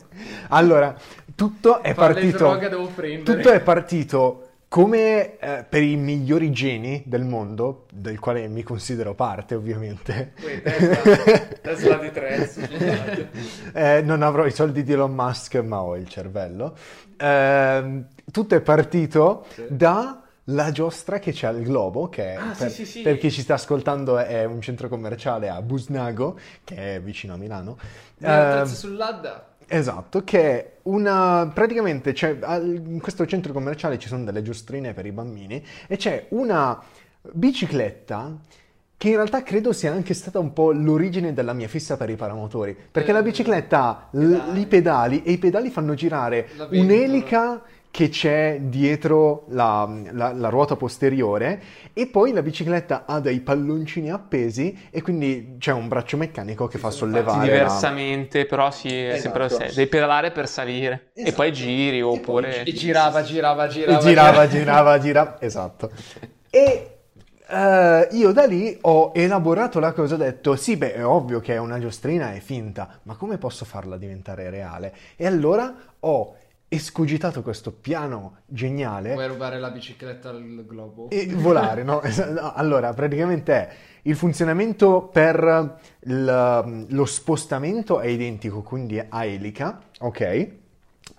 Allora, 0.50 0.96
tutto 1.34 1.82
è 1.82 1.96
Quale 1.96 2.14
partito. 2.14 2.38
droga 2.38 2.70
devo 2.70 2.86
prendere? 2.86 3.36
Tutto 3.36 3.50
è 3.50 3.62
partito 3.62 4.51
come 4.72 5.38
eh, 5.38 5.66
per 5.68 5.84
i 5.84 5.98
migliori 5.98 6.50
geni 6.50 7.04
del 7.06 7.26
mondo, 7.26 7.88
del 7.92 8.20
quale 8.20 8.48
mi 8.48 8.64
considero 8.64 9.14
parte, 9.14 9.54
ovviamente. 9.54 10.32
Tesla 11.62 11.98
di 11.98 12.10
tre. 12.10 12.50
Eh, 13.74 14.02
non 14.02 14.22
avrò 14.22 14.46
i 14.46 14.52
soldi 14.52 14.84
di 14.84 14.94
Elon 14.94 15.14
Musk, 15.14 15.56
ma 15.56 15.82
ho 15.82 15.98
il 15.98 16.08
cervello. 16.08 16.78
Ehm, 17.18 18.08
tutto 18.32 18.56
è 18.56 18.62
partito 18.62 19.46
da 19.68 20.24
la 20.46 20.72
giostra 20.72 21.20
che 21.20 21.34
c'è 21.34 21.48
al 21.48 21.62
Globo, 21.64 22.08
che 22.08 22.36
Ah, 22.36 22.56
per, 22.58 22.70
sì, 22.70 22.86
sì, 22.86 22.92
sì. 22.92 23.02
per 23.02 23.18
chi 23.18 23.30
ci 23.30 23.42
sta 23.42 23.56
ascoltando 23.56 24.20
è 24.20 24.46
un 24.46 24.62
centro 24.62 24.88
commerciale 24.88 25.50
a 25.50 25.62
Busnago, 25.62 26.40
che 26.64 26.96
è 26.96 27.02
vicino 27.02 27.34
a 27.34 27.38
Milano. 27.38 27.78
Ehm, 28.22 28.64
sull'Adda. 28.64 29.51
Esatto, 29.74 30.24
che 30.26 30.40
è 30.42 30.72
una 30.84 31.50
praticamente 31.54 32.12
c'è 32.12 32.38
al- 32.42 32.82
in 32.86 33.00
questo 33.00 33.26
centro 33.26 33.54
commerciale 33.54 33.98
ci 33.98 34.10
sono 34.10 34.26
delle 34.26 34.42
giostrine 34.42 34.94
per 34.94 35.06
i 35.06 35.14
bambini 35.14 35.64
e 35.88 35.96
c'è 35.96 36.26
una 36.32 36.78
bicicletta 37.32 38.36
che 38.98 39.08
in 39.08 39.16
realtà 39.16 39.44
credo 39.44 39.72
sia 39.72 39.94
anche 39.94 40.14
stata 40.14 40.40
un 40.40 40.52
po' 40.52 40.72
l'origine 40.74 41.34
della 41.34 41.54
mia 41.54 41.70
fissa 41.70 41.96
per 41.96 42.10
i 42.10 42.16
paramotori, 42.18 42.76
perché 42.92 43.14
la 43.14 43.22
bicicletta 43.22 43.80
ha 43.80 44.08
l- 44.12 44.58
i 44.58 44.66
pedali. 44.68 45.24
e 45.24 45.32
i 45.32 45.38
pedali 45.38 45.70
fanno 45.70 45.94
girare 45.94 46.50
un'elica 46.82 47.62
che 47.92 48.10
c'è 48.10 48.60
dietro 48.62 49.46
la, 49.50 49.88
la- 50.12 50.32
la 50.34 50.50
ruota 50.50 50.76
posteriore 50.76 51.62
e 51.94 52.08
poi 52.08 52.32
la 52.32 52.42
bicicletta 52.42 53.06
ha 53.06 53.20
dei 53.20 53.42
palloncini 53.42 54.10
appesi 54.10 54.88
e 54.90 55.02
quindi 55.02 55.56
c'è 55.60 55.72
un 55.74 55.88
braccio 55.88 56.18
meccanico 56.18 56.68
che 56.68 56.78
fa 56.78 56.90
Sì, 56.90 56.98
sollevare 56.98 57.60
la- 57.60 57.86
diversamente, 57.86 58.46
però 58.46 58.72
sì, 58.72 58.90
è 58.90 59.16
sempre 59.16 59.44
lo 59.44 59.50
Esatto. 59.50 59.56
stesso. 59.56 59.76
Devi 59.76 59.90
pedalare 59.90 60.32
per 60.32 60.48
salire 60.48 61.12
e 61.22 61.22
Esatto. 61.24 61.34
poi 61.34 61.52
giri 61.54 62.02
oppure... 62.02 62.64
E 62.64 62.74
girava, 62.74 63.22
girava, 63.24 63.68
E 63.84 63.98
girava. 63.98 63.98
girava, 63.98 64.48
girava, 64.48 65.00
girava, 65.00 65.42
esatto. 65.42 65.92
E 66.50 66.98
eh, 67.48 68.08
io 68.12 68.32
da 68.32 68.46
lì 68.46 68.78
ho 68.82 69.12
elaborato 69.14 69.80
la 69.80 69.92
cosa, 69.94 70.16
ho 70.16 70.18
detto, 70.18 70.56
sì, 70.56 70.78
beh, 70.78 70.94
è 70.94 71.06
ovvio 71.06 71.40
che 71.40 71.54
è 71.56 71.58
una 71.58 71.80
giostrina, 71.80 72.34
è 72.34 72.40
finta, 72.40 73.00
ma 73.04 73.16
come 73.16 73.38
posso 73.38 73.66
farla 73.66 73.98
diventare 73.98 74.50
reale? 74.50 74.94
E 75.16 75.26
allora 75.26 75.74
ho 76.02 76.36
escogitato 76.74 77.42
questo 77.42 77.74
piano 77.74 78.38
geniale 78.46 79.12
Vuoi 79.12 79.28
rubare 79.28 79.60
la 79.60 79.72
bicicletta 79.72 80.30
al 80.30 80.64
globo? 80.66 81.10
e 81.10 81.28
volare, 81.28 81.84
no? 81.84 82.00
Allora, 82.56 82.94
praticamente 82.94 83.54
è 83.54 83.70
il 84.04 84.16
funzionamento 84.16 85.10
per 85.12 85.80
lo 86.00 87.06
spostamento 87.06 88.00
è 88.00 88.08
identico, 88.08 88.62
quindi 88.62 88.98
a 89.00 89.26
elica, 89.26 89.82
ok? 90.00 90.50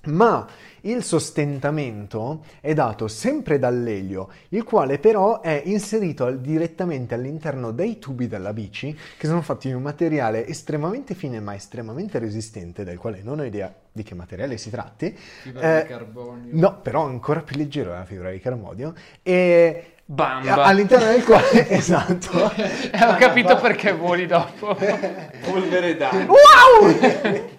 Ma 0.05 0.49
il 0.81 1.05
sostentamento 1.05 2.45
è 2.61 2.73
dato 2.73 3.07
sempre 3.07 3.59
dall'elio, 3.59 4.31
il 4.49 4.65
quale 4.65 4.99
però 4.99 5.43
è 5.43 5.63
inserito 5.67 6.31
direttamente 6.31 7.13
all'interno 7.13 7.73
dei 7.73 7.99
tubi 7.99 8.27
della 8.27 8.55
bici, 8.55 8.97
che 9.19 9.27
sono 9.27 9.43
fatti 9.43 9.69
di 9.69 9.75
un 9.75 9.83
materiale 9.83 10.47
estremamente 10.47 11.15
fine 11.15 11.41
ma 11.41 11.55
estremamente 11.55 12.19
resistente, 12.19 12.85
del 12.85 12.97
quale 12.97 13.21
non 13.23 13.39
ho 13.39 13.45
idea 13.45 13.73
di 13.93 14.03
che 14.03 14.15
materiale 14.15 14.57
si 14.57 14.71
tratti. 14.71 15.15
Fibra 15.17 15.79
Eh, 15.79 15.83
di 15.83 15.89
carbonio. 15.89 16.51
No, 16.55 16.81
però 16.81 17.05
ancora 17.05 17.41
più 17.41 17.57
leggero 17.57 17.93
è 17.93 17.99
la 17.99 18.05
fibra 18.05 18.31
di 18.31 18.41
carbonio. 18.41 18.95
E 19.23 19.87
Bamba. 20.05 20.65
all'interno 20.65 21.07
del 21.11 21.25
quale, 21.25 21.69
esatto. 21.71 22.53
Eh, 22.55 23.05
ho 23.05 23.15
capito 23.17 23.57
perché 23.57 23.93
voli 23.93 24.27
dopo. 24.27 24.75
Polvere 25.45 25.97
d'acqua. 25.97 26.27
Wow! 26.27 27.51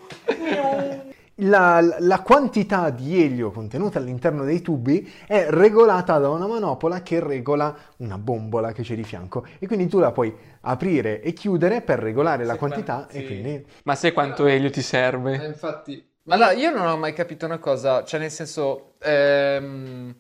La, 1.38 1.82
la 2.00 2.22
quantità 2.22 2.92
di 2.92 3.22
elio 3.24 3.50
contenuta 3.50 3.98
all'interno 3.98 4.44
dei 4.44 4.62
tubi 4.62 5.12
è 5.26 5.48
regolata 5.50 6.20
da 6.20 6.30
una 6.30 6.46
manopola 6.46 7.02
che 7.02 7.20
regola 7.20 7.76
una 7.98 8.20
bombola 8.20 8.72
che 8.72 8.84
c'è 8.84 8.94
di 8.96 9.04
fianco 9.04 9.44
e 9.58 9.66
quindi 9.66 9.88
tu 9.88 9.98
la 9.98 10.12
puoi 10.12 10.32
aprire 10.62 11.22
e 11.22 11.34
chiudere 11.34 11.82
per 11.82 11.98
regolare 12.00 12.46
la 12.46 12.56
Sì, 12.60 12.60
quantità 12.60 13.08
sì. 13.10 13.18
e 13.18 13.24
quindi 13.24 13.66
Ma 13.84 13.96
sai 13.96 14.12
quanto 14.14 14.46
elio 14.46 14.70
ti 14.70 14.80
Eh, 14.80 14.84
serve? 14.84 15.36
infatti. 15.48 16.13
Ma 16.24 16.36
allora, 16.36 16.52
io 16.54 16.70
non 16.72 16.88
ho 16.88 16.98
mai 16.98 17.14
capito 17.14 17.46
una 17.46 17.58
cosa, 17.58 18.04
cioè 18.06 18.20
nel 18.20 18.32
senso, 18.32 18.94
ehm, 19.00 20.16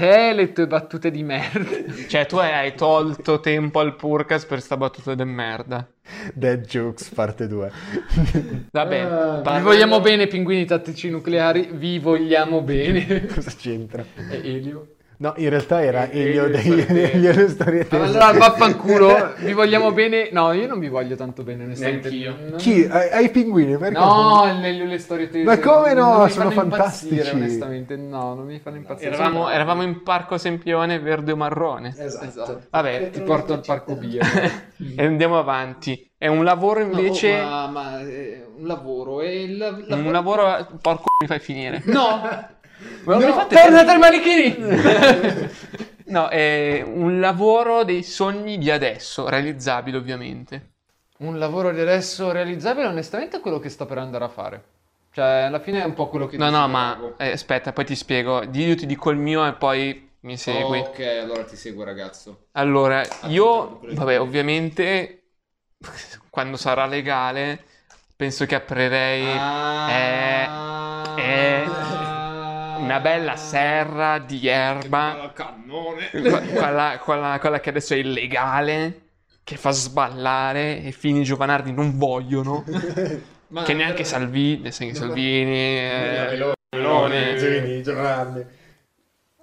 te 0.00 0.28
e 0.30 0.32
le 0.34 0.52
tue 0.52 0.66
battute 0.66 1.10
di 1.10 1.22
merda. 1.22 1.68
Cioè, 2.08 2.26
tu 2.26 2.36
hai 2.36 2.74
tolto 2.74 3.40
tempo 3.40 3.80
al 3.80 3.94
Purcas 3.96 4.44
per 4.46 4.60
sta 4.60 4.76
battuta 4.76 5.14
de 5.14 5.24
merda. 5.24 5.86
Dead 6.34 6.64
Jokes 6.64 7.10
parte 7.10 7.46
2. 7.46 7.70
Vabbè, 8.70 9.02
Vi 9.02 9.08
parlando- 9.08 9.68
vogliamo 9.68 10.00
bene, 10.00 10.26
pinguini 10.26 10.64
tattici 10.64 11.10
nucleari, 11.10 11.68
vi 11.72 11.98
vogliamo 11.98 12.62
bene. 12.62 13.26
Cosa 13.26 13.52
c'entra? 13.56 14.04
E 14.30 14.36
Elio. 14.36 14.94
No, 15.20 15.34
in 15.36 15.50
realtà 15.50 15.82
era 15.84 16.08
E- 16.08 16.18
Elio 16.18 16.46
Elio 16.46 17.46
Storie 17.48 17.80
Elio 17.80 17.86
tese. 17.86 18.18
Allora 18.18 18.32
vaffanculo, 18.32 19.34
vi 19.44 19.52
vogliamo 19.52 19.92
bene. 19.92 20.30
No, 20.32 20.52
io 20.54 20.66
non 20.66 20.78
vi 20.78 20.88
voglio 20.88 21.14
tanto 21.14 21.42
bene, 21.42 21.64
onestamente. 21.64 22.08
Neanch'io. 22.08 22.48
Non- 22.48 22.58
Chi? 22.58 22.86
Ai, 22.90 23.10
ai 23.10 23.30
pinguini? 23.30 23.76
Perché? 23.76 23.98
No, 23.98 24.50
le, 24.58 24.72
le 24.72 24.98
storie 24.98 25.28
tese. 25.28 25.44
Ma 25.44 25.58
come 25.58 25.92
no? 25.92 26.16
Non 26.16 26.30
Sono 26.30 26.50
fantastici. 26.50 27.34
onestamente. 27.34 27.96
No, 27.96 28.32
non 28.34 28.46
mi 28.46 28.58
fanno 28.60 28.76
impazzire. 28.76 29.10
eravamo, 29.14 29.50
eravamo 29.50 29.82
in 29.82 30.02
parco 30.02 30.38
Sempione 30.38 30.98
verde 30.98 31.32
o 31.32 31.36
marrone. 31.36 31.94
Esatto. 31.98 32.62
Vabbè, 32.70 33.10
Ti 33.10 33.20
porto 33.20 33.52
al 33.52 33.60
parco 33.64 33.96
Bia. 33.96 34.22
e 34.96 35.04
andiamo 35.04 35.38
avanti. 35.38 36.10
È 36.16 36.28
un 36.28 36.44
lavoro 36.44 36.80
invece... 36.80 37.36
No, 37.42 37.44
ma, 37.48 37.66
ma, 37.68 38.00
eh, 38.00 38.46
un 38.56 38.66
lavoro 38.66 39.20
e 39.20 39.42
il 39.42 39.56
la- 39.58 39.96
Un 39.96 40.12
lavoro... 40.12 40.66
Porco 40.80 41.04
mi 41.20 41.26
fai 41.26 41.40
finire. 41.40 41.82
No! 41.84 42.48
Ma 43.04 43.16
No, 43.18 43.32
fate 43.32 43.56
torna 43.56 43.80
ai 43.92 43.98
manichini! 43.98 44.56
No, 46.10 46.26
è 46.28 46.82
un 46.84 47.20
lavoro 47.20 47.84
dei 47.84 48.02
sogni 48.02 48.58
di 48.58 48.68
adesso, 48.68 49.28
realizzabile 49.28 49.96
ovviamente. 49.96 50.70
Un 51.18 51.38
lavoro 51.38 51.70
di 51.70 51.80
adesso 51.80 52.32
realizzabile, 52.32 52.86
onestamente, 52.86 53.36
è 53.36 53.40
quello 53.40 53.60
che 53.60 53.68
sto 53.68 53.86
per 53.86 53.98
andare 53.98 54.24
a 54.24 54.28
fare. 54.28 54.64
Cioè, 55.12 55.42
alla 55.42 55.60
fine 55.60 55.82
è 55.82 55.84
un 55.84 55.94
po' 55.94 56.08
quello 56.08 56.26
che 56.26 56.36
No, 56.36 56.46
ti 56.46 56.50
no, 56.52 56.66
spiego. 56.68 57.14
ma 57.16 57.16
eh, 57.18 57.30
aspetta, 57.32 57.72
poi 57.72 57.84
ti 57.84 57.94
spiego. 57.94 58.42
Io 58.42 58.74
ti 58.74 58.86
dico 58.86 59.10
il 59.10 59.18
mio 59.18 59.46
e 59.46 59.52
poi 59.52 60.08
mi 60.20 60.36
segui. 60.36 60.78
Ok, 60.78 61.00
allora 61.22 61.44
ti 61.44 61.56
seguo, 61.56 61.84
ragazzo. 61.84 62.46
Allora, 62.52 63.02
io, 63.28 63.80
vabbè, 63.92 64.18
ovviamente, 64.20 65.22
quando 66.30 66.56
sarà 66.56 66.86
legale, 66.86 67.62
penso 68.16 68.46
che 68.46 68.54
aprirei 68.54 69.24
Ah, 69.26 69.86
è 69.88 70.48
una 72.80 73.00
bella 73.00 73.36
serra 73.36 74.18
di 74.18 74.46
erba, 74.46 75.30
Cannone. 75.34 76.08
que- 76.10 76.52
quella, 76.52 76.98
quella- 77.02 77.38
quella 77.38 77.60
che 77.60 77.68
adesso 77.70 77.94
è 77.94 77.98
illegale, 77.98 79.00
che 79.44 79.56
fa 79.56 79.70
sballare 79.70 80.82
e 80.82 80.92
Fini 80.92 81.22
Giovanardi 81.22 81.72
non 81.72 81.96
vogliono, 81.98 82.64
Ma 83.48 83.62
che 83.64 83.72
neanche 83.74 84.04
Salvini, 84.04 84.62
nel 84.62 84.72
senso 84.72 85.02
che 85.02 85.06
Salvini, 85.08 85.78
eh, 85.78 86.54
Meloni. 86.70 87.36
Giovani, 87.38 87.82
Giovanni. 87.82 88.44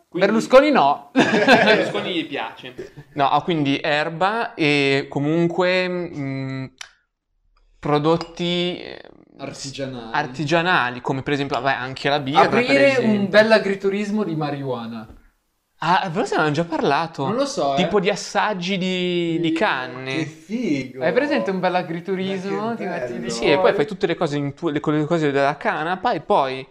Berlusconi 0.10 0.71
no. 0.71 1.12
Berlusconi 1.12 2.13
gli 2.13 2.26
piace. 2.26 2.73
No, 3.13 3.30
ah, 3.30 3.41
quindi 3.43 3.80
erba 3.82 4.54
e 4.54 5.08
comunque 5.10 5.88
mh, 5.88 6.71
prodotti 7.78 8.80
eh, 8.82 9.02
Artigianali. 9.39 10.12
artigianali, 10.13 11.02
come 11.02 11.21
per 11.21 11.34
esempio 11.34 11.60
vabbè, 11.62 11.76
anche 11.76 12.10
la 12.10 12.19
birra. 12.19 12.47
per 12.47 12.58
Aprire 12.60 12.97
un 12.97 13.30
bel 13.30 13.52
agriturismo 13.52 14.23
di 14.23 14.36
marijuana. 14.36 15.08
Ah, 15.80 16.10
forse 16.12 16.34
ne 16.36 16.41
abbiamo 16.41 16.52
già 16.52 16.65
parlato. 16.65 17.26
Non 17.26 17.36
lo 17.36 17.45
so, 17.45 17.73
eh. 17.73 17.76
Tipo 17.76 18.00
di 18.00 18.10
assaggi 18.10 18.78
di, 18.80 19.39
di 19.39 19.52
Che 19.52 19.60
canne. 19.60 20.26
figo. 20.26 21.04
Hai 21.04 21.13
presente 21.13 21.52
un 21.52 21.60
bel 21.60 21.76
agriturismo? 21.76 22.73
Che 22.73 22.84
Ti 22.84 22.89
metti 22.89 23.19
lì 23.19 23.30
Sì, 23.30 23.45
e 23.45 23.60
poi 23.60 23.73
fai 23.73 23.86
tutte 23.86 24.08
le 24.08 24.15
cose, 24.15 24.38
in 24.38 24.56
tu- 24.56 24.69
le, 24.69 24.80
cose 24.80 25.32
della 25.32 25.56
canapa 25.56 26.13
e 26.13 26.21
poi, 26.21 26.65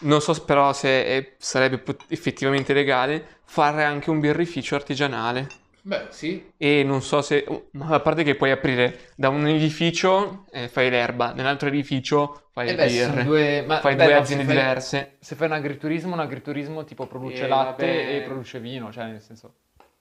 non 0.00 0.22
so 0.22 0.32
però 0.44 0.72
se 0.72 1.04
eh, 1.04 1.34
sarebbe 1.36 1.82
effettivamente 2.08 2.72
legale, 2.72 3.40
fare 3.44 3.84
anche 3.84 4.08
un 4.08 4.20
birrificio 4.20 4.74
artigianale. 4.74 5.48
Beh, 5.86 6.08
sì. 6.10 6.52
E 6.58 6.82
non 6.84 7.02
so 7.02 7.20
se, 7.22 7.44
ma 7.72 7.88
a 7.88 8.00
parte 8.00 8.22
che 8.24 8.34
puoi 8.34 8.50
aprire 8.50 9.12
da 9.16 9.28
un 9.28 9.46
edificio 9.46 10.46
e 10.50 10.68
fai 10.68 10.88
l'erba, 10.90 11.32
nell'altro 11.34 11.68
edificio 11.68 12.48
fai 12.52 12.72
Eh 12.72 12.74
beh, 12.74 12.88
sono 12.90 13.18
birre, 13.18 13.22
due, 13.22 13.62
ma, 13.62 13.80
fai 13.80 13.94
beh, 13.94 14.08
due 14.08 14.14
no, 14.14 14.22
aziende 14.22 14.44
se 14.44 14.44
fai- 14.44 14.54
diverse. 14.54 15.18
Se 15.20 15.34
fai 15.36 15.46
un 15.48 15.54
agriturismo, 15.54 16.12
un 16.14 16.20
agriturismo 16.20 16.84
tipo 16.84 17.06
produce 17.06 17.44
Eh, 17.44 17.48
latte 17.48 17.86
vabbè. 17.86 18.16
e 18.16 18.22
produce 18.22 18.60
vino, 18.60 18.92
cioè 18.92 19.06
nel 19.06 19.20
senso... 19.22 19.54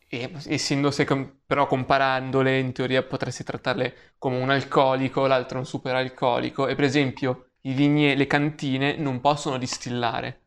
E 0.07 0.31
essendo 0.47 0.89
se 0.91 1.03
com- 1.05 1.41
però 1.45 1.67
comparandole, 1.67 2.57
in 2.59 2.71
teoria 2.73 3.03
potresti 3.03 3.43
trattarle 3.43 4.13
come 4.17 4.37
un 4.37 4.49
alcolico, 4.49 5.27
l'altro 5.27 5.59
un 5.59 5.65
superalcolico. 5.65 6.67
E 6.67 6.75
per 6.75 6.85
esempio, 6.85 7.49
i 7.61 7.73
vigni, 7.73 8.15
le 8.15 8.25
cantine 8.27 8.95
non 8.97 9.19
possono 9.21 9.57
distillare, 9.57 10.41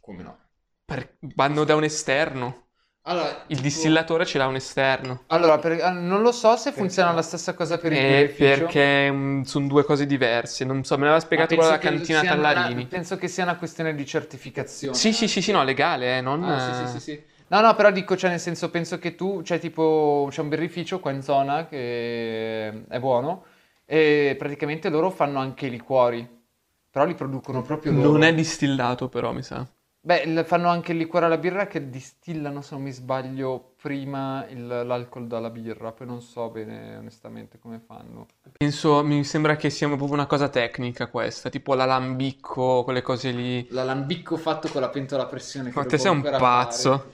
come 0.00 0.22
no? 0.22 0.38
per- 0.84 1.16
vanno 1.36 1.62
da 1.64 1.76
un 1.76 1.84
esterno. 1.84 2.67
Allora, 3.08 3.28
Il 3.46 3.56
tipo- 3.56 3.62
distillatore 3.62 4.26
ce 4.26 4.36
l'ha 4.36 4.46
un 4.46 4.56
esterno. 4.56 5.22
Allora, 5.28 5.58
per- 5.58 5.80
ah, 5.82 5.90
non 5.90 6.20
lo 6.20 6.30
so 6.30 6.56
se 6.56 6.72
funziona 6.72 7.12
la 7.12 7.22
stessa 7.22 7.54
cosa 7.54 7.78
per 7.78 7.92
il 7.92 7.98
Eh, 7.98 8.02
birrificio. 8.26 8.64
perché 8.64 9.10
mm, 9.10 9.42
sono 9.42 9.66
due 9.66 9.82
cose 9.84 10.04
diverse. 10.06 10.64
Non 10.66 10.84
so, 10.84 10.96
me 10.96 11.04
l'aveva 11.04 11.20
spiegato 11.20 11.54
quella 11.54 11.76
della 11.78 11.90
cantina 11.90 12.20
sia 12.20 12.34
una- 12.34 12.52
Tallarini. 12.52 12.86
penso 12.86 13.16
che 13.16 13.28
sia 13.28 13.44
una 13.44 13.56
questione 13.56 13.94
di 13.94 14.04
certificazione. 14.04 14.94
Sì, 14.94 15.14
sì, 15.14 15.26
sì, 15.26 15.40
sì, 15.40 15.52
no, 15.52 15.64
legale, 15.64 16.18
eh, 16.18 16.20
non... 16.20 16.44
Ah, 16.44 16.58
sì, 16.60 16.86
sì, 16.86 17.00
sì, 17.00 17.00
sì. 17.00 17.22
No, 17.48 17.60
no, 17.62 17.74
però 17.74 17.90
dico, 17.90 18.14
cioè, 18.14 18.28
nel 18.28 18.40
senso, 18.40 18.68
penso 18.68 18.98
che 18.98 19.14
tu, 19.14 19.40
cioè, 19.42 19.58
tipo, 19.58 20.28
c'è 20.30 20.42
un 20.42 20.50
birrificio 20.50 21.00
qua 21.00 21.10
in 21.10 21.22
zona 21.22 21.66
che 21.66 22.84
è 22.88 22.98
buono 23.00 23.44
E 23.86 24.36
praticamente 24.38 24.90
loro 24.90 25.08
fanno 25.08 25.38
anche 25.38 25.64
i 25.66 25.70
liquori, 25.70 26.28
però 26.90 27.06
li 27.06 27.14
producono 27.14 27.62
proprio 27.62 27.92
loro. 27.92 28.10
Non 28.12 28.22
è 28.22 28.34
distillato 28.34 29.08
però, 29.08 29.32
mi 29.32 29.42
sa. 29.42 29.66
Beh, 30.00 30.24
fanno 30.44 30.68
anche 30.68 30.92
il 30.92 30.98
liquore 30.98 31.26
alla 31.26 31.38
birra 31.38 31.66
che 31.66 31.88
distillano, 31.90 32.62
se 32.62 32.74
non 32.74 32.82
mi 32.84 32.90
sbaglio, 32.92 33.74
prima 33.76 34.44
il- 34.48 34.66
l'alcol 34.66 35.26
dalla 35.26 35.50
birra, 35.50 35.92
poi 35.92 36.06
non 36.06 36.20
so 36.22 36.50
bene 36.50 36.96
onestamente 36.96 37.58
come 37.58 37.78
fanno. 37.80 38.26
Penso, 38.68 39.02
mi 39.02 39.24
sembra 39.24 39.56
che 39.56 39.70
sia 39.70 39.86
proprio 39.86 40.12
una 40.12 40.26
cosa 40.26 40.50
tecnica 40.50 41.06
questa, 41.06 41.48
tipo 41.48 41.72
l'alambicco, 41.72 42.84
quelle 42.84 43.00
cose 43.00 43.30
lì. 43.30 43.66
L'alambicco 43.70 44.36
fatto 44.36 44.68
con 44.68 44.82
la 44.82 44.90
pentola 44.90 45.22
a 45.22 45.26
pressione. 45.26 45.72
Ma 45.74 45.86
te 45.86 45.96
sei 45.96 46.10
un 46.10 46.20
pazzo. 46.20 47.12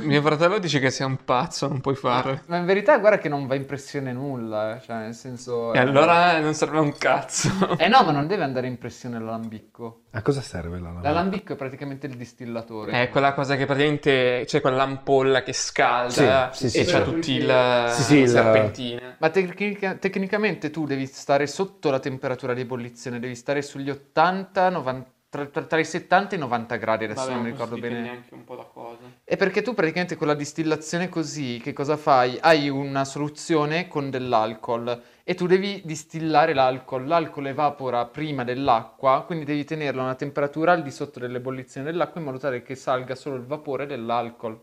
Mio 0.00 0.20
fratello 0.22 0.58
dice 0.58 0.80
che 0.80 0.90
sei 0.90 1.06
un 1.06 1.18
pazzo, 1.24 1.68
non 1.68 1.80
puoi 1.80 1.94
farlo. 1.94 2.40
Ma 2.46 2.56
in 2.56 2.64
verità 2.64 2.98
guarda 2.98 3.18
che 3.18 3.28
non 3.28 3.46
va 3.46 3.54
in 3.54 3.64
pressione 3.64 4.12
nulla, 4.12 4.76
eh, 4.76 4.80
cioè 4.80 4.96
nel 4.96 5.14
senso... 5.14 5.72
E 5.72 5.76
eh, 5.78 5.80
allora 5.82 6.40
non 6.40 6.54
serve 6.54 6.80
un 6.80 6.92
cazzo. 6.98 7.78
Eh 7.78 7.86
no, 7.86 8.02
ma 8.02 8.10
non 8.10 8.26
deve 8.26 8.42
andare 8.42 8.66
in 8.66 8.76
pressione 8.76 9.20
l'alambicco. 9.20 10.00
A 10.12 10.22
cosa 10.22 10.40
serve 10.40 10.78
la 10.78 10.88
lavanda? 10.88 11.08
L'alambicco 11.10 11.52
è 11.52 11.56
praticamente 11.56 12.06
il 12.06 12.16
distillatore. 12.16 12.90
È 13.02 13.08
quella 13.10 13.34
cosa 13.34 13.54
che 13.56 13.66
praticamente 13.66 14.42
c'è 14.46 14.60
quell'ampolla 14.60 15.42
che 15.42 15.52
scalda 15.52 16.50
Sì, 16.52 16.68
sì, 16.70 16.78
e 16.80 16.84
sì, 16.84 16.90
c'ha 16.90 17.04
sì. 17.04 17.12
tutti 17.12 17.32
il 17.32 17.84
Sì, 17.90 18.02
sì, 18.02 18.16
il- 18.16 18.28
serpentine. 18.28 19.16
Ma 19.18 19.28
tecnica- 19.30 19.94
tecnicamente 19.94 20.70
tu 20.70 20.86
devi 20.88 21.06
stare 21.06 21.46
sotto 21.46 21.90
la 21.90 22.00
temperatura 22.00 22.54
di 22.54 22.62
ebollizione, 22.62 23.20
devi 23.20 23.36
stare 23.36 23.62
sugli 23.62 23.90
80, 23.90 24.70
90, 24.70 25.10
tra, 25.28 25.44
tra- 25.46 25.64
tra 25.64 25.78
i 25.78 25.84
70 25.84 26.34
e 26.34 26.36
i 26.36 26.40
90 26.40 26.76
gradi, 26.76 27.04
adesso 27.04 27.30
non 27.30 27.42
mi 27.42 27.50
ricordo 27.50 27.76
bene. 27.76 28.00
neanche 28.00 28.34
un 28.34 28.44
po' 28.44 28.56
da 28.56 28.62
cosa. 28.62 29.02
È 29.22 29.36
perché 29.36 29.62
tu 29.62 29.74
praticamente 29.74 30.16
con 30.16 30.26
la 30.26 30.34
distillazione 30.34 31.08
così, 31.08 31.60
che 31.62 31.72
cosa 31.72 31.96
fai? 31.96 32.38
Hai 32.40 32.68
una 32.68 33.04
soluzione 33.04 33.88
con 33.88 34.10
dell'alcol 34.10 35.02
e 35.22 35.34
tu 35.34 35.46
devi 35.46 35.82
distillare 35.84 36.54
l'alcol. 36.54 37.06
L'alcol 37.06 37.48
evapora 37.48 38.06
prima 38.06 38.42
dell'acqua, 38.42 39.22
quindi 39.26 39.44
devi 39.44 39.64
tenerlo 39.64 40.00
a 40.00 40.04
una 40.04 40.14
temperatura 40.14 40.72
al 40.72 40.82
di 40.82 40.90
sotto 40.90 41.18
dell'ebollizione 41.20 41.90
dell'acqua 41.90 42.20
in 42.20 42.26
modo 42.26 42.38
tale 42.38 42.62
che 42.62 42.74
salga 42.74 43.14
solo 43.14 43.36
il 43.36 43.44
vapore 43.44 43.86
dell'alcol. 43.86 44.58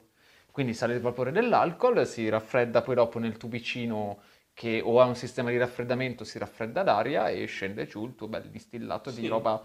Quindi 0.51 0.73
sale 0.73 0.93
il 0.93 1.01
vapore 1.01 1.31
dell'alcol, 1.31 2.07
si 2.07 2.29
raffredda 2.29 2.81
poi 2.81 2.95
dopo 2.95 3.19
nel 3.19 3.35
tubicino 3.35 4.19
che 4.55 4.81
o 4.83 5.01
ha 5.01 5.05
un 5.05 5.15
sistema 5.15 5.49
di 5.51 5.57
raffreddamento, 5.57 6.23
si 6.23 6.39
raffredda 6.39 6.81
l'aria 6.81 7.27
e 7.27 7.45
scende 7.45 7.85
giù 7.85 8.05
il 8.05 8.15
tuo 8.15 8.27
bel 8.29 8.49
distillato 8.49 9.11
di 9.11 9.21
Sì. 9.23 9.27
roba. 9.27 9.61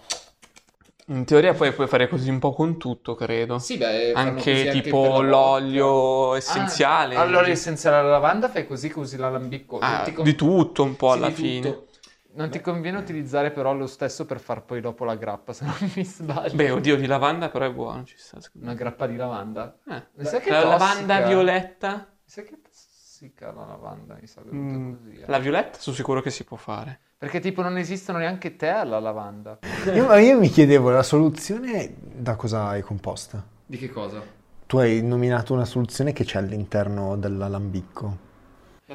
In 1.06 1.24
teoria 1.24 1.54
poi 1.54 1.72
puoi 1.72 1.86
fare 1.86 2.08
così 2.08 2.28
un 2.28 2.38
po' 2.40 2.52
con 2.52 2.76
tutto, 2.76 3.14
credo. 3.14 3.58
Sì, 3.58 3.78
beh, 3.78 4.12
Anche 4.12 4.68
anche 4.68 4.80
tipo 4.82 4.98
vodka. 4.98 5.26
l'olio 5.26 6.34
essenziale. 6.34 7.14
Ah, 7.16 7.20
allora 7.20 7.46
essenziale 7.48 7.96
alla 7.98 8.10
lavanda 8.10 8.48
fai 8.48 8.66
così 8.66 8.92
che 8.92 8.98
usi 8.98 9.16
l'alambicco. 9.16 9.78
Ah, 9.78 10.10
con- 10.12 10.24
di 10.24 10.34
tutto 10.34 10.82
un 10.82 10.96
po' 10.96 11.12
Sì, 11.12 11.16
alla 11.16 11.28
di 11.28 11.34
fine. 11.34 11.70
tutto. 11.72 11.88
Non 12.32 12.50
ti 12.50 12.60
conviene 12.60 12.98
utilizzare 12.98 13.50
però 13.50 13.72
lo 13.74 13.86
stesso 13.88 14.24
per 14.24 14.38
far 14.40 14.64
poi 14.64 14.80
dopo 14.80 15.04
la 15.04 15.16
grappa, 15.16 15.52
se 15.54 15.64
non 15.64 15.74
mi 15.94 16.04
sbaglio. 16.04 16.54
Beh, 16.54 16.70
oddio, 16.70 16.96
di 16.96 17.06
lavanda 17.06 17.48
però 17.48 17.66
è 17.66 17.72
buono, 17.72 18.04
ci 18.04 18.16
sta. 18.18 18.38
Una 18.60 18.74
grappa 18.74 19.06
di 19.06 19.16
lavanda. 19.16 19.78
Eh. 19.88 20.02
Mi 20.14 20.24
sa 20.24 20.38
che 20.40 20.50
La 20.50 20.62
tossica. 20.62 20.78
lavanda 20.78 21.20
violetta? 21.26 21.90
Mi 21.96 22.22
sa 22.24 22.42
che 22.42 22.60
tossica 22.60 22.88
la 23.38 23.66
lavanda, 23.66 24.16
mi 24.20 24.26
sa 24.26 24.40
che 24.42 24.54
Mm, 24.54 24.92
così. 24.92 25.20
eh. 25.20 25.24
La 25.26 25.38
violetta 25.38 25.78
sono 25.78 25.94
sicuro 25.96 26.20
che 26.22 26.30
si 26.30 26.44
può 26.44 26.56
fare. 26.56 26.98
Perché 27.18 27.40
tipo 27.40 27.60
non 27.62 27.76
esistono 27.76 28.18
neanche 28.18 28.56
tè 28.56 28.68
alla 28.68 28.98
lavanda. 28.98 29.58
Io, 29.94 30.06
ma 30.06 30.18
io 30.18 30.38
mi 30.38 30.48
chiedevo, 30.48 30.90
la 30.90 31.02
soluzione 31.02 31.94
da 32.00 32.36
cosa 32.36 32.74
è 32.76 32.80
composta? 32.80 33.44
Di 33.66 33.76
che 33.76 33.90
cosa? 33.90 34.22
Tu 34.66 34.78
hai 34.78 35.02
nominato 35.02 35.52
una 35.52 35.64
soluzione 35.64 36.12
che 36.12 36.24
c'è 36.24 36.38
all'interno 36.38 37.16
dell'alambicco. 37.16 38.28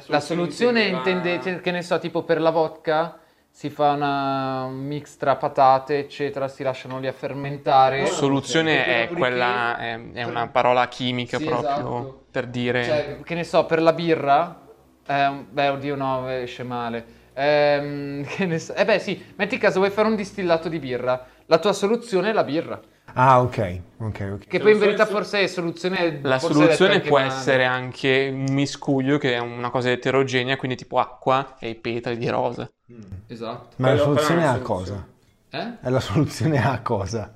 La 0.08 0.20
soluzione 0.20 0.86
intende, 0.86 1.40
cioè, 1.42 1.62
che 1.62 1.72
ne 1.72 1.82
so, 1.82 2.00
tipo 2.00 2.24
per 2.24 2.42
la 2.42 2.50
vodka 2.50 3.20
si 3.56 3.70
fa 3.70 3.91
una, 3.91 4.65
un 4.65 4.86
mix 4.86 5.15
tra 5.15 5.38
patate, 5.38 5.98
eccetera, 5.98 6.50
si 6.50 6.62
lasciano 6.62 7.00
lì 7.00 7.08
a 7.08 7.13
fermentare. 7.13 8.06
Soluzione 8.06 8.84
è 8.86 9.08
quella, 9.08 9.78
è, 9.78 10.12
è 10.12 10.24
una 10.24 10.50
parola 10.50 10.86
chimica 10.89 11.38
Sì, 11.38 11.46
proprio 11.46 11.70
esatto. 11.70 12.24
per 12.32 12.48
dire... 12.48 12.84
Cioè, 12.84 13.20
che 13.24 13.34
ne 13.34 13.46
so, 13.46 13.65
per 13.65 13.82
la 13.82 13.94
birra, 13.94 14.60
ehm, 15.08 15.46
beh, 15.50 15.70
oddio, 15.70 15.96
no, 15.96 16.28
esce 16.28 16.63
male. 16.63 17.06
Ehm, 17.34 18.26
che 18.28 18.46
ne 18.46 18.60
so, 18.60 18.74
eh 18.74 18.84
beh, 18.84 19.00
sì, 19.00 19.24
metti 19.38 19.58
caso 19.58 19.80
vuoi 19.80 19.89
fare 19.89 20.10
un 20.10 20.18
distillato 20.18 20.68
di 20.68 20.78
birra, 20.78 21.26
la 21.46 21.58
tua 21.58 21.72
soluzione 21.72 22.32
è 22.32 22.34
la 22.34 22.44
birra, 22.44 22.78
Ah, 23.17 23.41
ok, 23.41 23.80
ok, 23.99 24.30
ok. 24.34 24.47
che 24.47 24.60
poi 24.60 24.73
in 24.73 24.80
verità 24.80 25.06
forse 25.06 25.39
è 25.39 25.47
soluzione 25.47 26.19
La 26.21 26.38
forse 26.38 26.58
soluzione 26.58 26.99
può 26.99 27.17
male. 27.17 27.30
essere 27.30 27.63
anche 27.63 28.30
un 28.30 28.54
miscuglio 28.54 29.17
che 29.17 29.36
è 29.36 29.39
una 29.39 29.69
cosa 29.69 29.89
eterogenea, 29.89 30.58
quindi 30.58 30.75
tipo 30.75 30.99
acqua 30.99 31.56
e 31.58 31.69
i 31.69 31.75
petali 31.75 32.17
di 32.17 32.28
rosa. 32.28 32.69
Esatto. 33.28 33.75
Ma 33.78 33.93
la 33.93 34.01
soluzione 34.01 34.41
è 34.41 34.45
a 34.45 34.49
una 34.49 34.60
cosa? 34.60 35.08
Eh? 35.49 35.71
È 35.82 35.89
la 35.89 35.99
soluzione 36.01 36.62
a 36.62 36.82
cosa? 36.82 37.34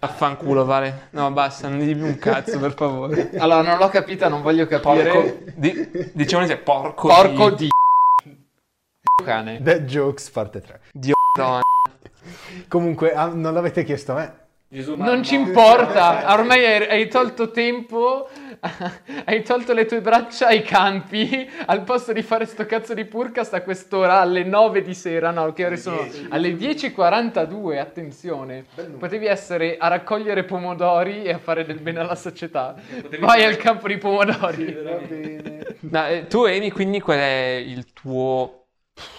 Affanculo, 0.00 0.64
Vale. 0.64 1.08
No, 1.10 1.30
basta, 1.30 1.68
non 1.68 1.78
dimmi 1.78 2.08
un 2.08 2.18
cazzo, 2.18 2.58
per 2.58 2.74
favore. 2.74 3.30
Allora, 3.38 3.62
non 3.62 3.78
l'ho 3.78 3.88
capita, 3.88 4.28
non 4.28 4.42
voglio 4.42 4.66
capire. 4.66 5.10
Porco. 5.10 5.38
Di, 5.54 6.10
diciamo 6.12 6.44
che 6.46 6.56
porco. 6.56 7.06
Porco 7.06 7.50
di... 7.50 7.68
di... 8.24 9.24
cane. 9.24 9.62
Dead 9.62 9.84
Jokes 9.84 10.28
parte 10.30 10.60
3. 10.60 10.80
Dio. 10.92 11.14
Comunque, 12.66 13.12
ah, 13.12 13.26
non 13.26 13.54
l'avete 13.54 13.84
chiesto 13.84 14.12
a 14.12 14.14
me? 14.16 14.39
Non 14.72 15.24
ci 15.24 15.34
importa, 15.34 16.26
ormai 16.32 16.64
hai, 16.64 16.88
hai 16.88 17.08
tolto 17.08 17.50
tempo, 17.50 18.28
hai 19.24 19.42
tolto 19.42 19.72
le 19.72 19.84
tue 19.84 20.00
braccia 20.00 20.46
ai 20.46 20.62
campi, 20.62 21.50
al 21.66 21.82
posto 21.82 22.12
di 22.12 22.22
fare 22.22 22.46
sto 22.46 22.64
cazzo 22.66 22.94
di 22.94 23.04
purcast 23.04 23.52
a 23.54 23.62
quest'ora 23.62 24.20
alle 24.20 24.44
9 24.44 24.82
di 24.82 24.94
sera, 24.94 25.32
no, 25.32 25.52
che 25.52 25.66
ore 25.66 25.76
sono? 25.76 26.06
Alle 26.28 26.50
10.42, 26.50 27.78
attenzione, 27.80 28.64
potevi 28.96 29.26
essere 29.26 29.76
a 29.76 29.88
raccogliere 29.88 30.44
pomodori 30.44 31.24
e 31.24 31.32
a 31.32 31.38
fare 31.38 31.64
del 31.64 31.80
bene 31.80 31.98
alla 31.98 32.14
società, 32.14 32.76
vai 33.18 33.42
al 33.42 33.56
campo 33.56 33.88
di 33.88 33.98
pomodori. 33.98 34.78
No, 35.82 36.06
eh, 36.06 36.26
tu, 36.26 36.44
Amy, 36.44 36.70
quindi 36.70 37.00
qual 37.00 37.18
è 37.18 37.64
il 37.66 37.92
tuo... 37.94 38.59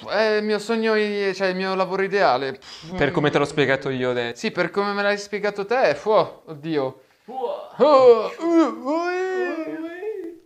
È 0.10 0.38
il 0.38 0.44
mio 0.44 0.60
sogno, 0.60 0.94
cioè 1.34 1.48
il 1.48 1.56
mio 1.56 1.76
lavoro 1.76 2.04
ideale. 2.04 2.60
Per 2.96 3.12
come 3.12 3.30
te 3.30 3.38
l'ho 3.38 3.46
spiegato 3.46 3.90
io 3.90 4.12
adesso? 4.12 4.36
Sì, 4.38 4.52
per 4.52 4.70
come 4.70 4.94
me 4.94 5.02
l'hai 5.02 5.18
spiegato 5.18 5.66
te, 5.66 5.96
fu, 5.96 6.10
oddio. 6.10 7.02
Oh, 7.26 8.32
uh, 8.38 8.44
uh, 8.44 9.06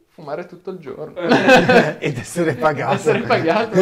Fumare 0.10 0.46
tutto 0.46 0.72
il 0.72 0.78
giorno. 0.78 1.20
Ed 2.00 2.18
essere 2.18 2.54
pagato. 2.56 2.94
Essere 2.94 3.20
pagato. 3.22 3.82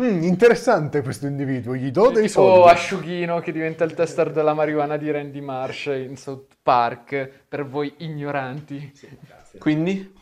Mm, 0.00 0.22
interessante 0.22 1.00
questo 1.00 1.26
individuo, 1.26 1.74
gli 1.74 1.90
do 1.90 2.10
dei 2.10 2.24
O 2.24 2.28
soldi. 2.28 2.68
asciughino 2.68 3.40
che 3.40 3.50
diventa 3.50 3.84
il 3.84 3.94
tester 3.94 4.30
della 4.30 4.52
marijuana 4.52 4.98
di 4.98 5.10
Randy 5.10 5.40
Marsh 5.40 5.86
in 5.86 6.16
South 6.16 6.56
Park, 6.62 7.30
per 7.48 7.66
voi 7.66 7.94
ignoranti. 7.98 8.92
Quindi? 9.58 10.12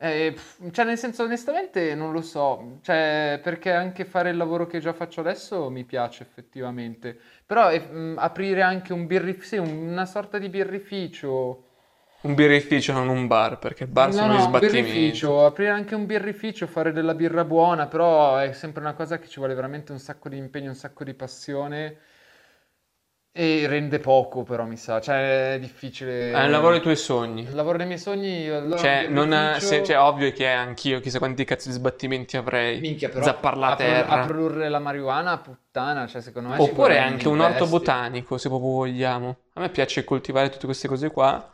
Eh, 0.00 0.36
cioè, 0.70 0.84
nel 0.84 0.96
senso, 0.96 1.24
onestamente 1.24 1.94
non 1.96 2.12
lo 2.12 2.22
so, 2.22 2.78
cioè, 2.82 3.40
perché 3.42 3.72
anche 3.72 4.04
fare 4.04 4.30
il 4.30 4.36
lavoro 4.36 4.66
che 4.66 4.78
già 4.78 4.92
faccio 4.92 5.20
adesso 5.20 5.70
mi 5.70 5.84
piace 5.84 6.22
effettivamente, 6.22 7.18
però 7.44 7.70
eh, 7.72 7.80
mh, 7.80 8.14
aprire 8.18 8.62
anche 8.62 8.92
un 8.92 9.06
birrificio, 9.08 9.46
sì, 9.46 9.56
una 9.58 10.06
sorta 10.06 10.38
di 10.38 10.48
birrificio, 10.48 11.64
Un 12.20 12.34
birrificio, 12.36 12.92
non 12.92 13.08
un 13.08 13.26
bar, 13.26 13.58
perché 13.58 13.82
il 13.82 13.90
bar 13.90 14.12
no, 14.12 14.12
sono 14.12 14.32
no, 14.32 14.36
gli 14.36 14.40
sbattimenti. 14.40 14.58
birrificio, 14.58 15.44
aprire 15.44 15.70
anche 15.70 15.94
un 15.94 16.06
birrificio, 16.06 16.66
fare 16.66 16.92
della 16.92 17.14
birra 17.14 17.44
buona, 17.44 17.86
però 17.86 18.36
è 18.38 18.52
sempre 18.52 18.80
una 18.80 18.94
cosa 18.94 19.18
che 19.18 19.28
ci 19.28 19.38
vuole 19.38 19.54
veramente 19.54 19.92
un 19.92 19.98
sacco 19.98 20.28
di 20.28 20.36
impegno, 20.36 20.70
un 20.70 20.74
sacco 20.76 21.04
di 21.04 21.14
passione 21.14 21.98
e 23.40 23.68
rende 23.68 24.00
poco, 24.00 24.42
però 24.42 24.64
mi 24.64 24.76
sa, 24.76 25.00
cioè 25.00 25.54
è 25.54 25.58
difficile. 25.60 26.32
È 26.32 26.42
il 26.42 26.50
lavoro 26.50 26.72
dei 26.72 26.80
tuoi 26.80 26.96
sogni. 26.96 27.42
Il 27.42 27.54
lavoro 27.54 27.76
dei 27.76 27.86
miei 27.86 28.00
sogni, 28.00 28.48
allora, 28.48 28.76
Cioè, 28.80 29.06
non 29.06 29.32
ha- 29.32 29.60
se- 29.60 29.84
cioè, 29.84 29.96
ovvio 30.00 30.32
che 30.32 30.48
anch'io, 30.48 30.98
chissà 30.98 31.18
quanti 31.18 31.44
cazzo 31.44 31.68
di 31.68 31.74
sbattimenti 31.74 32.36
avrei. 32.36 32.80
Minchia, 32.80 33.08
però 33.08 33.22
Zapparla 33.24 33.66
a 33.68 33.70
a, 33.70 33.76
pro- 33.76 33.86
terra. 33.86 34.08
a 34.08 34.26
produrre 34.26 34.68
la 34.68 34.80
marijuana, 34.80 35.38
puttana, 35.38 36.08
cioè 36.08 36.20
secondo 36.20 36.48
me 36.48 36.56
Oppure 36.58 36.98
anche 36.98 37.28
un 37.28 37.38
orto 37.38 37.66
botanico, 37.68 38.38
se 38.38 38.48
proprio 38.48 38.70
vogliamo. 38.72 39.36
A 39.52 39.60
me 39.60 39.68
piace 39.68 40.02
coltivare 40.02 40.48
tutte 40.48 40.66
queste 40.66 40.88
cose 40.88 41.08
qua. 41.10 41.52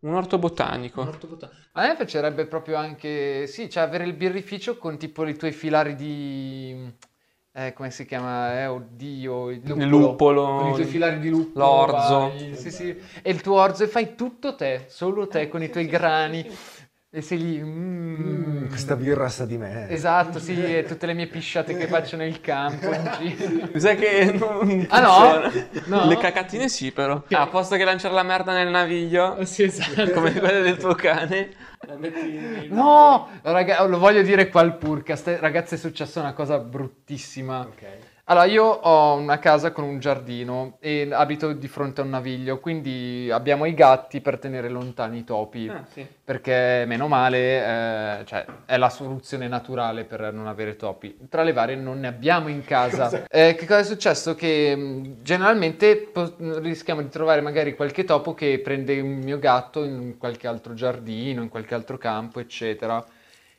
Un 0.00 0.14
orto 0.14 0.38
botanico. 0.38 1.00
Un 1.00 1.08
orto 1.08 1.26
botanico. 1.26 1.58
A 1.72 1.86
me 1.86 1.96
piacerebbe 1.96 2.44
proprio 2.46 2.76
anche, 2.76 3.46
sì, 3.46 3.70
cioè 3.70 3.82
avere 3.82 4.04
il 4.04 4.12
birrificio 4.12 4.76
con 4.76 4.98
tipo 4.98 5.26
i 5.26 5.36
tuoi 5.36 5.52
filari 5.52 5.94
di, 5.96 6.92
eh, 7.66 7.72
come 7.72 7.90
si 7.90 8.04
chiama? 8.06 8.60
Eh, 8.60 8.66
oddio, 8.66 9.50
il 9.50 9.62
luppolo. 9.64 9.86
luppolo, 9.98 10.56
Con 10.58 10.70
i 10.70 10.74
tuoi 10.74 10.86
filari 10.86 11.18
di 11.18 11.28
luppolo. 11.28 11.64
l'orzo. 11.64 12.18
vai, 12.18 12.54
Sì, 12.56 12.70
sì. 12.70 12.96
E 13.22 13.30
il 13.30 13.40
tuo 13.40 13.60
orzo 13.60 13.84
e 13.84 13.88
fai 13.88 14.14
tutto 14.14 14.54
te, 14.54 14.84
solo 14.86 15.26
te 15.26 15.48
con 15.48 15.62
i 15.62 15.68
tuoi 15.70 15.86
grani. 15.86 16.48
E 17.10 17.22
sei 17.22 17.38
lì, 17.38 17.58
mm. 17.62 18.68
Questa 18.68 18.94
birra 18.94 19.30
sa 19.30 19.46
di 19.46 19.56
me. 19.56 19.88
Esatto, 19.88 20.38
sì, 20.38 20.62
e 20.62 20.84
tutte 20.84 21.06
le 21.06 21.14
mie 21.14 21.26
pisciate 21.26 21.74
che 21.74 21.86
faccio 21.86 22.16
nel 22.16 22.38
campo. 22.42 22.90
Mi 22.90 23.80
sa 23.80 23.94
che 23.94 24.30
non 24.38 24.86
Ah, 24.90 25.00
no? 25.00 25.50
No? 25.86 26.06
Le 26.06 26.16
cacatine 26.18 26.68
sì, 26.68 26.92
però. 26.92 27.22
Ah, 27.30 27.40
a 27.40 27.46
posto 27.46 27.76
che 27.76 27.84
lanciare 27.84 28.12
la 28.14 28.22
merda 28.22 28.52
nel 28.52 28.68
naviglio, 28.68 29.42
Sì, 29.46 29.62
esatto. 29.62 30.10
come 30.12 30.32
quelle 30.34 30.60
del 30.60 30.76
tuo 30.76 30.94
cane. 30.94 31.48
Metti 31.96 32.68
No, 32.68 33.28
raga, 33.42 33.82
lo 33.84 33.98
voglio 33.98 34.22
dire 34.22 34.48
qua 34.48 34.60
al 34.60 34.76
Purcast. 34.76 35.38
Ragazzi, 35.40 35.74
è 35.74 35.78
successa 35.78 36.20
una 36.20 36.32
cosa 36.32 36.58
bruttissima. 36.58 37.60
Ok. 37.60 37.86
Allora, 38.30 38.44
io 38.44 38.62
ho 38.62 39.14
una 39.14 39.38
casa 39.38 39.72
con 39.72 39.84
un 39.84 40.00
giardino 40.00 40.76
e 40.80 41.08
abito 41.10 41.54
di 41.54 41.66
fronte 41.66 42.02
a 42.02 42.04
un 42.04 42.10
naviglio, 42.10 42.60
quindi 42.60 43.30
abbiamo 43.32 43.64
i 43.64 43.72
gatti 43.72 44.20
per 44.20 44.38
tenere 44.38 44.68
lontani 44.68 45.20
i 45.20 45.24
topi. 45.24 45.66
Ah, 45.66 45.82
sì. 45.90 46.06
Perché, 46.24 46.84
meno 46.86 47.08
male, 47.08 48.18
eh, 48.18 48.24
cioè, 48.26 48.44
è 48.66 48.76
la 48.76 48.90
soluzione 48.90 49.48
naturale 49.48 50.04
per 50.04 50.30
non 50.30 50.46
avere 50.46 50.76
topi. 50.76 51.16
Tra 51.30 51.42
le 51.42 51.54
varie, 51.54 51.76
non 51.76 52.00
ne 52.00 52.08
abbiamo 52.08 52.48
in 52.48 52.64
casa. 52.64 53.24
Eh, 53.38 53.54
che 53.54 53.66
cosa 53.66 53.78
è 53.78 53.84
successo? 53.84 54.34
Che 54.34 54.76
mh, 54.76 55.22
generalmente 55.22 55.96
po- 55.96 56.34
rischiamo 56.60 57.00
di 57.00 57.08
trovare 57.08 57.40
magari 57.40 57.74
qualche 57.74 58.04
topo 58.04 58.34
che 58.34 58.58
prende 58.58 58.92
il 58.92 59.04
mio 59.04 59.38
gatto 59.38 59.84
in 59.84 60.18
qualche 60.18 60.46
altro 60.46 60.74
giardino, 60.74 61.40
in 61.42 61.48
qualche 61.48 61.74
altro 61.74 61.96
campo, 61.96 62.40
eccetera. 62.40 63.02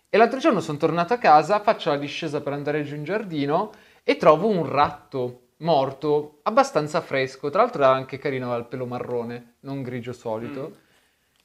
E 0.10 0.17
l'altro 0.17 0.39
giorno 0.39 0.60
sono 0.60 0.77
tornato 0.77 1.13
a 1.13 1.17
casa, 1.17 1.60
faccio 1.60 1.89
la 1.89 1.97
discesa 1.97 2.41
per 2.41 2.53
andare 2.53 2.84
giù 2.84 2.95
in 2.95 3.03
giardino 3.03 3.71
e 4.10 4.17
trovo 4.17 4.48
un 4.48 4.67
ratto 4.67 5.50
morto, 5.58 6.39
abbastanza 6.41 7.00
fresco. 7.00 7.52
Tra 7.52 7.62
l'altro 7.62 7.84
era 7.84 7.93
anche 7.93 8.17
carino, 8.17 8.45
aveva 8.48 8.62
il 8.62 8.65
pelo 8.65 8.88
marrone, 8.88 9.58
non 9.60 9.84
grigio 9.84 10.13
solito. 10.13 10.78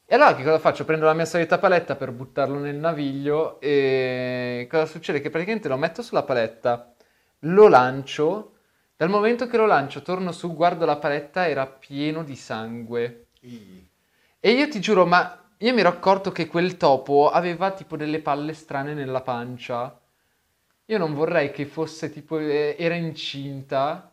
E 0.07 0.14
allora 0.14 0.35
che 0.35 0.42
cosa 0.42 0.59
faccio? 0.59 0.87
Prendo 0.87 1.05
la 1.05 1.12
mia 1.12 1.27
solita 1.27 1.59
paletta 1.59 1.94
per 1.94 2.11
buttarlo 2.11 2.59
nel 2.59 2.77
naviglio 2.77 3.61
e 3.61 4.66
cosa 4.70 4.87
succede? 4.87 5.20
Che 5.20 5.29
praticamente 5.29 5.68
lo 5.68 5.77
metto 5.77 6.00
sulla 6.00 6.22
paletta, 6.22 6.94
lo 7.40 7.68
lancio, 7.68 8.53
dal 8.96 9.11
momento 9.11 9.46
che 9.46 9.59
lo 9.59 9.66
lancio 9.66 10.00
torno 10.00 10.33
su, 10.33 10.55
guardo 10.55 10.87
la 10.87 10.96
paletta, 10.96 11.46
era 11.46 11.66
pieno 11.66 12.24
di 12.24 12.35
sangue. 12.35 13.27
E 14.40 14.50
io 14.50 14.68
ti 14.70 14.81
giuro, 14.81 15.05
ma 15.05 15.38
io 15.59 15.74
mi 15.74 15.81
ero 15.81 15.90
accorto 15.90 16.33
che 16.33 16.46
quel 16.46 16.79
topo 16.79 17.29
aveva 17.29 17.72
tipo 17.72 17.98
delle 17.98 18.20
palle 18.20 18.55
strane 18.55 18.94
nella 18.94 19.20
pancia. 19.20 19.98
Io 20.87 20.99
non 20.99 21.14
vorrei 21.14 21.51
che 21.51 21.64
fosse 21.64 22.11
tipo, 22.11 22.38
eh, 22.38 22.77
era 22.79 22.94
incinta. 22.94 24.11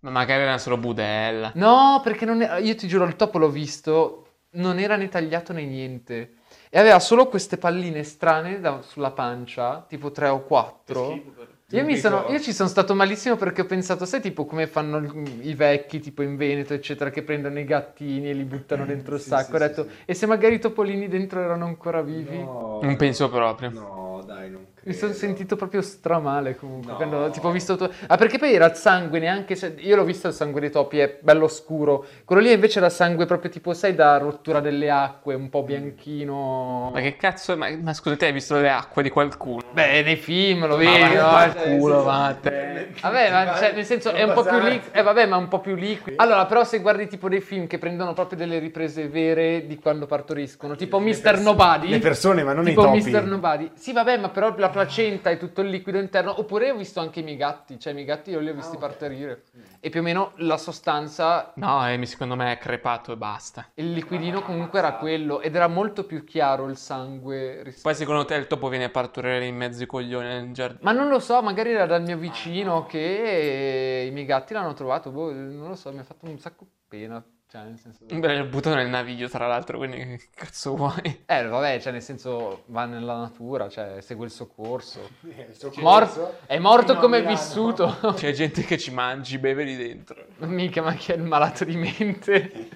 Ma 0.00 0.10
magari 0.10 0.42
era 0.42 0.58
solo 0.58 0.76
budella. 0.78 1.52
No, 1.54 2.00
perché 2.02 2.24
non 2.24 2.42
era- 2.42 2.58
io 2.58 2.74
ti 2.74 2.88
giuro, 2.88 3.04
il 3.04 3.16
topo 3.16 3.38
l'ho 3.38 3.48
visto, 3.48 4.26
non 4.50 4.78
era 4.78 4.96
né 4.96 5.08
tagliato 5.08 5.52
né 5.52 5.64
niente. 5.64 6.34
E 6.70 6.78
aveva 6.78 6.98
solo 6.98 7.28
queste 7.28 7.56
palline 7.56 8.02
strane 8.02 8.60
da- 8.60 8.82
sulla 8.82 9.12
pancia, 9.12 9.84
tipo 9.88 10.10
tre 10.10 10.28
o 10.28 10.42
quattro. 10.42 11.22
Io, 11.70 11.84
mi 11.84 11.96
sono, 11.96 12.26
io 12.30 12.40
ci 12.40 12.52
sono 12.52 12.68
stato 12.68 12.94
malissimo 12.94 13.36
perché 13.36 13.62
ho 13.62 13.66
pensato, 13.66 14.04
sai 14.04 14.20
tipo 14.20 14.44
come 14.44 14.66
fanno 14.66 14.98
il- 14.98 15.46
i 15.46 15.54
vecchi, 15.54 15.98
tipo 16.00 16.22
in 16.22 16.36
Veneto, 16.36 16.74
eccetera, 16.74 17.10
che 17.10 17.22
prendono 17.22 17.58
i 17.58 17.64
gattini 17.64 18.28
e 18.30 18.32
li 18.34 18.44
buttano 18.44 18.84
dentro 18.86 19.14
il 19.16 19.20
Sì, 19.20 19.28
sacco. 19.28 19.56
sì, 19.56 19.62
ho 19.62 19.66
detto, 19.66 19.82
sì, 19.84 19.90
sì. 19.90 19.96
e 20.04 20.14
se 20.14 20.26
magari 20.26 20.54
i 20.56 20.58
topolini 20.60 21.08
dentro 21.08 21.40
erano 21.40 21.64
ancora 21.64 22.02
vivi? 22.02 22.36
Non 22.36 22.96
penso 22.96 23.28
proprio. 23.30 23.70
No, 23.70 24.22
dai, 24.24 24.48
non 24.50 24.66
Mi 24.86 24.92
sono 24.92 25.10
credo. 25.12 25.26
sentito 25.26 25.56
proprio 25.56 25.82
stramale 25.82 26.56
comunque. 26.56 26.90
No. 26.92 26.96
Quando 26.96 27.30
tipo 27.30 27.48
ho 27.48 27.50
visto. 27.50 27.76
to- 27.76 27.90
Ah, 28.06 28.16
perché 28.16 28.38
poi 28.38 28.54
era 28.54 28.66
il 28.66 28.74
sangue, 28.76 29.18
neanche. 29.18 29.54
se- 29.56 29.74
Io 29.78 29.96
l'ho 29.96 30.04
visto 30.04 30.28
il 30.28 30.32
sangue 30.32 30.60
dei 30.60 30.70
topi, 30.70 30.98
è 30.98 31.18
bello 31.20 31.48
scuro. 31.48 32.04
Quello 32.24 32.40
lì 32.40 32.52
invece 32.52 32.78
era 32.78 32.88
sangue 32.88 33.26
proprio 33.26 33.50
tipo, 33.50 33.74
sai, 33.74 33.94
da 33.94 34.16
rottura 34.18 34.60
delle 34.60 34.90
acque, 34.90 35.34
un 35.34 35.48
po' 35.50 35.62
bianchino. 35.62 36.90
Ma 36.92 37.00
che 37.00 37.16
cazzo 37.16 37.52
è? 37.52 37.56
Ma, 37.56 37.68
ma 37.82 37.92
scusa, 37.92 38.16
te 38.16 38.26
hai 38.26 38.32
visto 38.32 38.58
le 38.60 38.70
acque 38.70 39.02
di 39.02 39.10
qualcuno? 39.10 39.62
Beh, 39.72 40.02
nei 40.02 40.16
film 40.16 40.66
lo 40.66 40.76
vedi, 40.76 41.14
no? 41.14 41.26
a 41.26 41.48
far 41.50 41.62
culo, 41.62 42.02
vattene. 42.02 42.88
Vabbè, 43.00 43.30
ma 43.30 43.56
cioè, 43.56 43.72
nel 43.72 43.84
senso 43.84 44.12
è 44.12 44.22
un 44.22 44.32
po' 44.32 44.42
più 44.44 44.58
liquido. 44.58 44.96
Eh, 44.96 45.02
vabbè, 45.02 45.26
ma 45.26 45.36
è 45.36 45.38
un 45.38 45.48
po' 45.48 45.60
più 45.60 45.74
liquido. 45.74 46.22
Allora, 46.22 46.46
però, 46.46 46.64
se 46.64 46.78
guardi 46.80 47.06
tipo 47.08 47.28
dei 47.28 47.40
film 47.40 47.66
che 47.66 47.78
prendono 47.78 48.12
proprio 48.12 48.38
delle 48.38 48.58
riprese 48.58 49.08
vere 49.08 49.66
di 49.66 49.78
quando 49.78 50.06
partoriscono, 50.06 50.76
tipo 50.76 50.98
Mr. 51.00 51.40
Nobody. 51.40 51.88
Le 51.88 51.98
persone, 51.98 52.42
ma 52.44 52.52
non 52.52 52.64
tipo 52.64 52.82
i 52.94 53.00
topi. 53.02 53.10
Mr. 53.10 53.24
Nobody. 53.24 53.70
Sì, 53.74 53.92
vabbè, 53.92 54.18
ma 54.18 54.28
però 54.28 54.54
la 54.56 54.68
placenta 54.76 55.30
è 55.30 55.38
tutto 55.38 55.60
il 55.62 55.68
liquido 55.68 55.98
interno. 55.98 56.38
Oppure 56.38 56.70
ho 56.70 56.76
visto 56.76 57.00
anche 57.00 57.20
i 57.20 57.22
miei 57.22 57.36
gatti. 57.36 57.78
Cioè, 57.78 57.92
i 57.92 57.94
miei 57.94 58.06
gatti 58.06 58.30
io 58.30 58.40
li 58.40 58.50
ho 58.50 58.54
visti 58.54 58.76
partorire. 58.76 59.44
E 59.80 59.88
più 59.88 60.00
o 60.00 60.02
meno 60.02 60.32
la 60.36 60.56
sostanza. 60.56 61.52
No, 61.56 61.88
eh, 61.88 61.96
mi- 61.96 62.06
secondo 62.06 62.36
me 62.36 62.52
è 62.52 62.58
crepato 62.58 63.12
e 63.12 63.16
basta. 63.16 63.70
Il 63.74 63.92
liquidino 63.92 64.42
comunque 64.42 64.78
era 64.78 64.94
quello. 64.94 65.40
Ed 65.40 65.54
era 65.54 65.68
molto 65.68 66.04
più 66.04 66.24
chiaro 66.24 66.66
il 66.68 66.76
sangue. 66.76 67.62
ris- 67.62 67.80
Poi 67.82 67.94
secondo 67.94 68.24
te 68.24 68.34
il 68.34 68.46
topo 68.46 68.68
viene 68.68 68.84
a 68.84 68.90
partorire 68.90 69.46
in 69.46 69.56
mezzo 69.56 69.80
ai 69.80 69.86
coglioni 69.86 70.26
nel 70.26 70.52
giardino? 70.52 70.80
Ma 70.82 70.92
non 70.92 71.08
lo 71.08 71.18
so, 71.18 71.40
magari 71.42 71.70
era 71.72 71.86
dal 71.86 72.02
mio 72.02 72.18
vicino 72.18 72.84
che 72.86 74.06
i 74.08 74.10
miei 74.12 74.26
gatti 74.26 74.52
l'hanno 74.52 74.74
trovato. 74.74 75.10
Boh, 75.10 75.32
non 75.32 75.68
lo 75.68 75.74
so, 75.74 75.90
mi 75.92 75.98
ha 76.00 76.04
fatto 76.04 76.26
un 76.26 76.38
sacco 76.38 76.66
pena. 76.88 77.24
Cioè, 77.48 77.62
nel 77.62 77.78
senso. 77.78 78.04
Beh, 78.06 78.38
l'ho 78.38 78.46
buttato 78.46 78.74
nel 78.74 78.88
naviglio, 78.88 79.28
tra 79.28 79.46
l'altro, 79.46 79.78
quindi 79.78 79.98
che 79.98 80.20
cazzo 80.34 80.74
vuoi? 80.74 81.22
Eh, 81.26 81.46
vabbè, 81.46 81.78
cioè, 81.80 81.92
nel 81.92 82.02
senso, 82.02 82.64
va 82.66 82.86
nella 82.86 83.16
natura, 83.18 83.68
cioè, 83.68 84.00
segue 84.00 84.24
il 84.26 84.32
suo 84.32 84.48
corso. 84.48 85.08
Il 85.22 85.54
suo 85.54 85.70
Morto, 85.76 86.20
corso. 86.20 86.38
è 86.46 86.58
morto 86.58 86.92
a 86.92 86.96
come 86.96 87.18
è 87.18 87.24
vissuto. 87.26 87.98
C'è 88.16 88.32
gente 88.32 88.62
che 88.62 88.76
ci 88.78 88.90
mangi, 88.92 89.38
beve 89.38 89.62
lì 89.62 89.76
dentro. 89.76 90.24
Mica, 90.38 90.82
ma 90.82 90.92
chi 90.94 91.12
è 91.12 91.14
il 91.14 91.22
malato 91.22 91.64
di 91.64 91.76
mente? 91.76 92.68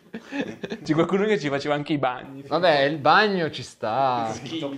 C'è 0.83 0.95
qualcuno 0.95 1.25
che 1.25 1.39
ci 1.39 1.49
faceva 1.49 1.75
anche 1.75 1.93
i 1.95 1.99
bagni. 1.99 2.43
Vabbè, 2.43 2.83
il 2.83 2.99
bagno 2.99 3.51
ci 3.51 3.63
sta. 3.65 4.33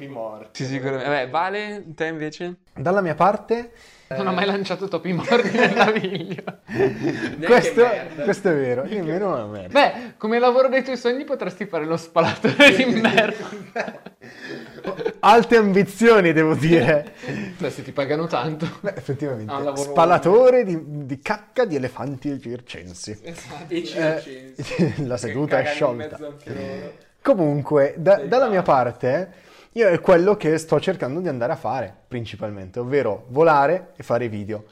Morti. 0.09 0.65
Sì, 0.65 0.71
sicuramente. 0.71 1.09
Vabbè, 1.09 1.29
Vale, 1.31 1.85
te 1.95 2.07
invece? 2.07 2.57
Dalla 2.75 3.03
mia 3.03 3.15
parte, 3.15 3.73
Non 4.17 4.27
ho 4.29 4.33
mai 4.33 4.47
lanciato 4.47 4.89
topi 4.89 5.13
morti 5.13 5.57
nel 5.57 5.75
naviglio. 5.75 6.43
questo, 7.45 7.87
questo 8.23 8.49
è 8.51 8.55
vero. 8.55 8.85
Io 8.87 9.03
nemmeno 9.03 9.33
una 9.33 9.47
merda. 9.47 9.69
Beh, 9.81 10.13
come 10.17 10.39
lavoro 10.39 10.69
dei 10.69 10.83
tuoi 10.83 10.97
sogni 10.97 11.25
potresti 11.25 11.67
fare 11.67 11.85
lo 11.85 11.97
spalatore 11.97 12.75
di 12.75 12.85
merda. 12.85 14.11
Alte 15.21 15.57
ambizioni, 15.57 16.33
devo 16.33 16.55
dire. 16.55 17.13
Beh, 17.57 17.71
se 17.71 17.83
ti 17.83 17.93
pagano 17.93 18.27
tanto. 18.27 18.67
Beh, 18.81 18.95
effettivamente. 18.97 19.53
Ah, 19.53 19.77
Spalatore 19.77 20.65
di, 20.65 20.79
di 21.07 21.21
cacca 21.21 21.65
di 21.65 21.77
elefanti 21.77 22.41
circensi. 22.41 23.19
Esatto. 23.23 23.73
Eh, 23.73 24.95
la 25.07 25.17
seduta 25.17 25.61
è 25.61 25.65
sciolta. 25.67 26.19
Comunque, 27.23 27.95
da- 27.97 28.23
dalla 28.25 28.49
mia 28.49 28.63
parte, 28.63 29.33
io 29.73 29.89
è 29.89 30.01
quello 30.01 30.37
che 30.37 30.59
sto 30.59 30.79
cercando 30.81 31.21
di 31.21 31.29
andare 31.29 31.53
a 31.53 31.57
fare, 31.57 31.95
principalmente, 32.09 32.79
ovvero 32.79 33.25
volare 33.29 33.93
e 33.97 34.03
fare 34.03 34.29
video. 34.29 34.65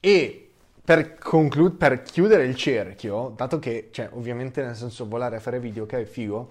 E 0.00 0.50
per, 0.84 1.18
conclu- 1.18 1.76
per 1.76 2.02
chiudere 2.02 2.44
il 2.44 2.54
cerchio, 2.54 3.32
dato 3.36 3.58
che, 3.58 3.88
cioè, 3.90 4.08
ovviamente 4.12 4.62
nel 4.62 4.76
senso 4.76 5.06
volare 5.08 5.36
e 5.36 5.40
fare 5.40 5.58
video 5.58 5.84
che 5.84 6.00
è 6.00 6.04
figo, 6.04 6.48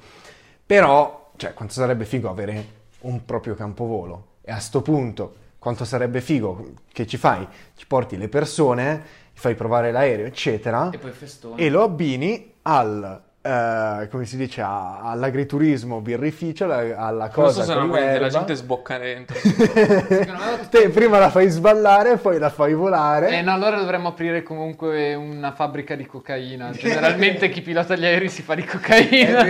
però, 0.66 1.32
cioè, 1.38 1.54
quanto 1.54 1.74
sarebbe 1.74 2.06
figo 2.06 2.30
avere 2.30 2.66
un 3.02 3.24
proprio 3.24 3.56
campovolo. 3.56 4.28
E 4.42 4.52
a 4.52 4.60
sto 4.60 4.82
punto, 4.82 5.36
quanto 5.58 5.86
sarebbe 5.86 6.20
figo 6.22 6.74
che 6.92 7.08
ci 7.08 7.18
fai? 7.18 7.48
Ci 7.76 7.88
porti 7.88 8.18
le 8.18 8.28
persone, 8.28 9.02
fai 9.34 9.56
provare 9.56 9.92
l'aereo, 9.92 10.26
eccetera 10.26 10.90
E 10.92 10.98
poi 10.98 11.12
festone. 11.12 11.62
e 11.62 11.70
lo 11.70 11.84
abbini 11.84 12.54
al 12.64 13.22
eh, 13.46 14.08
come 14.10 14.26
si 14.26 14.38
dice 14.38 14.62
a- 14.62 15.02
all'agriturismo 15.02 16.02
birrificio 16.02 16.64
alla, 16.64 16.98
alla 16.98 17.30
cosa 17.30 17.62
so 17.62 17.80
no, 17.80 17.94
la 17.94 18.28
gente 18.28 18.56
sbocca 18.56 18.98
dentro. 18.98 19.38
te 20.72 20.90
prima 20.90 21.20
la 21.20 21.30
fai 21.30 21.50
sballare 21.50 22.18
poi 22.18 22.40
la 22.40 22.50
fai 22.50 22.74
volare 22.74 23.30
Eh 23.30 23.44
no, 23.44 23.54
allora 23.54 23.78
dovremmo 23.78 24.08
aprire 24.08 24.42
comunque 24.42 25.14
una 25.14 25.52
fabbrica 25.52 25.94
di 25.94 26.08
cocaina. 26.08 26.72
Generalmente 26.72 27.50
chi 27.50 27.62
pilota 27.62 27.96
gli 27.96 28.06
aerei 28.06 28.30
si 28.30 28.42
fa 28.42 28.56
di 28.56 28.64
cocaina. 28.64 29.44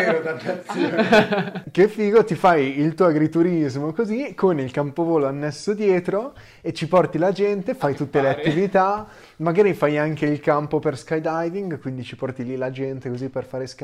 che 1.71 1.88
figo 1.88 2.25
ti 2.25 2.36
fai 2.36 2.77
il 2.79 2.95
tuo 2.95 3.05
agriturismo 3.05 3.93
così 3.93 4.34
con 4.36 4.60
il 4.60 4.71
campovolo 4.71 5.25
annesso 5.25 5.73
dietro 5.73 6.34
e 6.62 6.73
ci 6.73 6.89
porti 6.89 7.17
la 7.17 7.31
gente 7.31 7.73
fai 7.75 7.95
tutte 7.95 8.19
le 8.19 8.27
attività 8.27 9.08
magari 9.38 9.73
fai 9.73 9.97
anche 9.97 10.25
il 10.25 10.41
campo 10.41 10.79
per 10.79 10.97
skydiving 10.97 11.79
quindi 11.79 12.03
ci 12.03 12.17
porti 12.17 12.43
lì 12.43 12.58
la 12.58 12.71
gente 12.71 13.10
così 13.10 13.29
per 13.29 13.45
fare 13.45 13.67
skydiving 13.67 13.84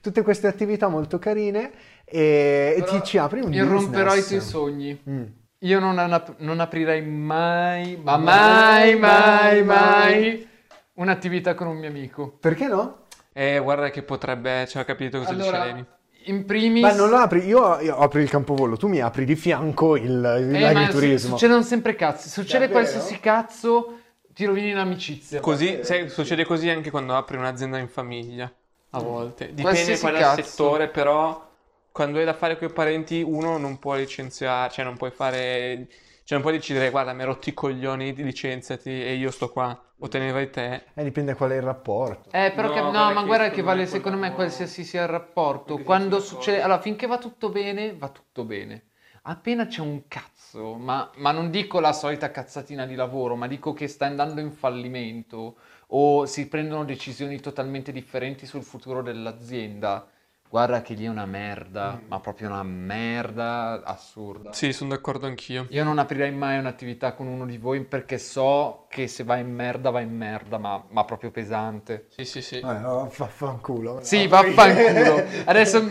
tutte 0.00 0.22
queste 0.22 0.46
attività 0.46 0.88
molto 0.88 1.18
carine 1.18 1.70
e, 2.04 2.74
e 2.78 2.82
ti 2.84 3.00
ci 3.04 3.18
apri 3.18 3.40
un 3.40 3.52
Irromperò 3.52 4.12
i 4.14 4.18
business. 4.18 4.50
tuoi 4.50 4.62
sogni. 4.70 5.00
Mm. 5.08 5.22
Io 5.62 5.80
non, 5.80 5.98
ap- 5.98 6.36
non 6.38 6.60
aprirei 6.60 7.02
mai, 7.02 7.98
ma 8.02 8.16
mai, 8.16 8.96
mai, 8.96 9.64
mai 9.64 10.48
un'attività 10.94 11.54
con 11.54 11.66
un 11.66 11.76
mio 11.78 11.88
amico. 11.88 12.36
Perché 12.40 12.66
no? 12.68 13.06
Eh, 13.32 13.58
guarda 13.60 13.90
che 13.90 14.02
potrebbe... 14.02 14.66
Cioè, 14.68 14.82
ho 14.82 14.84
capito 14.84 15.18
cosa 15.18 15.30
Allora, 15.30 15.62
dicevi. 15.64 15.84
in 16.26 16.44
primis... 16.44 16.82
Beh, 16.82 16.94
non 16.94 17.08
lo 17.08 17.16
apri, 17.16 17.44
io, 17.46 17.78
io 17.80 17.96
apro 17.96 18.20
il 18.20 18.28
campovolo, 18.28 18.76
tu 18.76 18.88
mi 18.88 19.00
apri 19.00 19.24
di 19.24 19.36
fianco 19.36 19.96
il, 19.96 20.04
il- 20.04 20.54
Eh, 20.54 20.60
ma 20.60 20.72
l'agriturismo. 20.72 21.30
su- 21.30 21.34
succedono 21.36 21.62
sempre 21.62 21.94
cazzi. 21.94 22.28
Succede 22.28 22.66
Davvero? 22.68 22.80
qualsiasi 22.88 23.20
cazzo, 23.20 23.98
ti 24.32 24.44
rovini 24.44 24.72
l'amicizia. 24.72 25.40
Così, 25.40 25.80
sai, 25.82 26.08
succede 26.08 26.44
così 26.44 26.68
anche 26.68 26.90
quando 26.90 27.14
apri 27.16 27.36
un'azienda 27.36 27.78
in 27.78 27.88
famiglia. 27.88 28.52
A 28.90 29.00
volte. 29.00 29.52
Dipende 29.54 29.98
poi 29.98 30.12
dal 30.12 30.24
settore, 30.24 30.88
però 30.88 31.46
quando 31.92 32.18
hai 32.18 32.24
da 32.24 32.32
fare 32.34 32.56
con 32.58 32.68
i 32.68 32.72
parenti 32.72 33.22
uno 33.22 33.58
non 33.58 33.78
può 33.78 33.94
licenziare, 33.94 34.70
cioè 34.72 34.84
non 34.84 34.96
puoi 34.96 35.10
fare 35.10 35.86
Cioè, 36.24 36.38
non 36.38 36.42
puoi 36.42 36.52
decidere, 36.54 36.90
guarda, 36.90 37.12
mi 37.12 37.20
hai 37.20 37.26
rotto 37.26 37.48
i 37.48 37.54
coglioni, 37.54 38.14
licenziati 38.14 38.90
e 38.90 39.14
io 39.14 39.30
sto 39.30 39.50
qua, 39.50 39.78
o 39.98 40.08
te 40.08 40.18
ne 40.18 40.32
vai 40.32 40.50
te. 40.50 40.84
Eh, 40.94 41.02
dipende 41.04 41.34
qual 41.34 41.50
è 41.50 41.56
il 41.56 41.62
rapporto. 41.62 42.30
Eh, 42.30 42.52
però 42.54 42.68
No, 42.68 42.74
che- 42.74 42.80
no, 42.80 42.90
ma 43.12 43.20
che 43.20 43.26
guarda 43.26 43.50
che 43.50 43.62
vale 43.62 43.86
secondo 43.86 44.18
me 44.18 44.32
qualsiasi 44.32 44.84
sia 44.84 45.02
il 45.02 45.08
rapporto. 45.08 45.64
Perché 45.74 45.84
Quando 45.84 46.20
succede... 46.20 46.60
Allora, 46.62 46.80
finché 46.80 47.06
va 47.06 47.18
tutto 47.18 47.48
bene, 47.50 47.96
va 47.96 48.08
tutto 48.10 48.44
bene. 48.44 48.84
Appena 49.22 49.66
c'è 49.66 49.80
un 49.80 50.06
cazzo, 50.08 50.74
ma, 50.74 51.10
ma 51.16 51.32
non 51.32 51.50
dico 51.50 51.80
la 51.80 51.92
solita 51.92 52.30
cazzatina 52.30 52.86
di 52.86 52.94
lavoro, 52.94 53.34
ma 53.36 53.46
dico 53.46 53.72
che 53.72 53.88
sta 53.88 54.06
andando 54.06 54.40
in 54.40 54.52
fallimento 54.52 55.58
o 55.88 56.26
si 56.26 56.48
prendono 56.48 56.84
decisioni 56.84 57.40
totalmente 57.40 57.92
differenti 57.92 58.46
sul 58.46 58.62
futuro 58.62 59.02
dell'azienda. 59.02 60.06
Guarda 60.50 60.80
che 60.80 60.94
lì 60.94 61.04
è 61.04 61.08
una 61.08 61.26
merda, 61.26 62.00
ma 62.08 62.20
proprio 62.20 62.48
una 62.48 62.62
merda 62.62 63.82
assurda. 63.84 64.54
Sì, 64.54 64.72
sono 64.72 64.90
d'accordo 64.90 65.26
anch'io. 65.26 65.66
Io 65.70 65.84
non 65.84 65.98
aprirei 65.98 66.30
mai 66.32 66.58
un'attività 66.58 67.12
con 67.12 67.26
uno 67.26 67.44
di 67.44 67.58
voi 67.58 67.84
perché 67.84 68.16
so 68.16 68.86
che 68.88 69.08
se 69.08 69.24
va 69.24 69.36
in 69.36 69.52
merda, 69.52 69.90
va 69.90 70.00
in 70.00 70.16
merda, 70.16 70.56
ma, 70.56 70.82
ma 70.88 71.04
proprio 71.04 71.30
pesante. 71.30 72.06
Sì, 72.16 72.24
sì, 72.24 72.40
sì. 72.40 72.56
Eh, 72.60 72.84
oh, 72.84 73.12
vaffanculo. 73.14 73.98
Sì, 74.02 74.22
No, 74.22 74.28
vaffanculo. 74.30 75.22
Adesso 75.44 75.84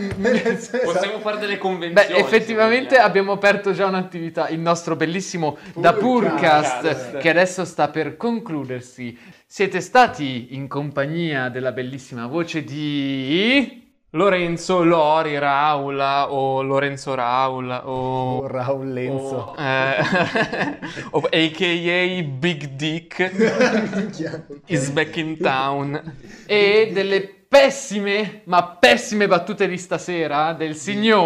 Possiamo 0.84 1.20
fare 1.20 1.38
delle 1.38 1.60
convenzioni. 1.60 2.14
Beh, 2.14 2.18
effettivamente 2.18 2.98
abbiamo 2.98 3.34
aperto 3.34 3.74
già 3.74 3.86
un'attività, 3.86 4.48
il 4.50 4.60
nostro 4.60 4.96
bellissimo 4.96 5.58
Da 5.76 5.94
Purcast, 5.94 6.82
Purcast. 6.82 7.18
che 7.18 7.30
adesso 7.30 7.64
sta 7.64 7.90
per 7.90 8.18
concludersi. 8.18 9.16
Siete 9.46 9.82
stati 9.82 10.56
in 10.56 10.68
compagnia 10.68 11.50
della 11.50 11.72
bellissima 11.72 12.26
voce 12.26 12.64
di... 12.64 13.86
Lorenzo, 14.12 14.84
Lori, 14.86 15.38
Raula 15.38 16.32
o 16.32 16.62
Lorenzo 16.62 17.14
Raul 17.14 17.70
o... 17.70 17.92
Oh, 17.92 18.48
Raul 18.48 18.94
Lenzo. 18.94 19.54
o, 19.54 19.56
eh, 19.60 20.00
o 21.12 21.20
a.k.a. 21.30 22.24
Big 22.24 22.68
Dick 22.70 23.20
is 24.68 24.90
back 24.92 25.18
in 25.18 25.38
town. 25.38 26.02
e 26.46 26.90
delle 26.94 27.28
pessime, 27.50 28.44
ma 28.46 28.78
pessime 28.80 29.28
battute 29.28 29.68
di 29.68 29.78
stasera 29.78 30.54
del 30.54 30.76
signor... 30.76 31.26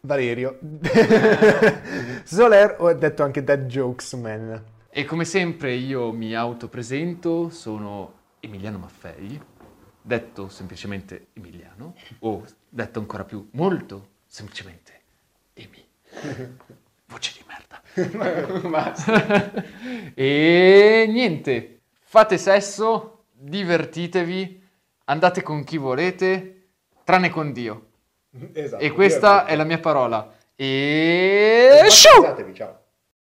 Valerio. 0.00 0.58
Soler, 2.24 2.74
ho 2.80 2.92
detto 2.92 3.22
anche 3.22 3.44
Dead 3.44 3.66
Jokes, 3.66 4.14
man. 4.14 4.78
E 4.92 5.04
come 5.04 5.24
sempre 5.24 5.74
io 5.74 6.10
mi 6.10 6.34
autopresento, 6.34 7.48
sono 7.48 8.14
Emiliano 8.40 8.78
Maffei, 8.78 9.40
detto 10.02 10.48
semplicemente 10.48 11.28
Emiliano, 11.34 11.94
o 12.20 12.44
detto 12.68 12.98
ancora 12.98 13.22
più 13.22 13.48
molto 13.52 14.08
semplicemente 14.26 15.00
Emi. 15.54 15.86
Voce 17.06 17.32
di 17.36 17.44
merda. 17.46 17.80
e 20.12 21.06
niente, 21.08 21.80
fate 22.00 22.36
sesso, 22.36 23.26
divertitevi, 23.30 24.60
andate 25.04 25.42
con 25.42 25.62
chi 25.62 25.76
volete, 25.76 26.68
tranne 27.04 27.30
con 27.30 27.52
Dio. 27.52 27.86
Esatto. 28.54 28.82
E 28.82 28.90
questa 28.90 29.44
è 29.44 29.54
la 29.54 29.64
mia 29.64 29.78
parola. 29.78 30.34
E... 30.56 31.86
Ciao. 32.52 32.79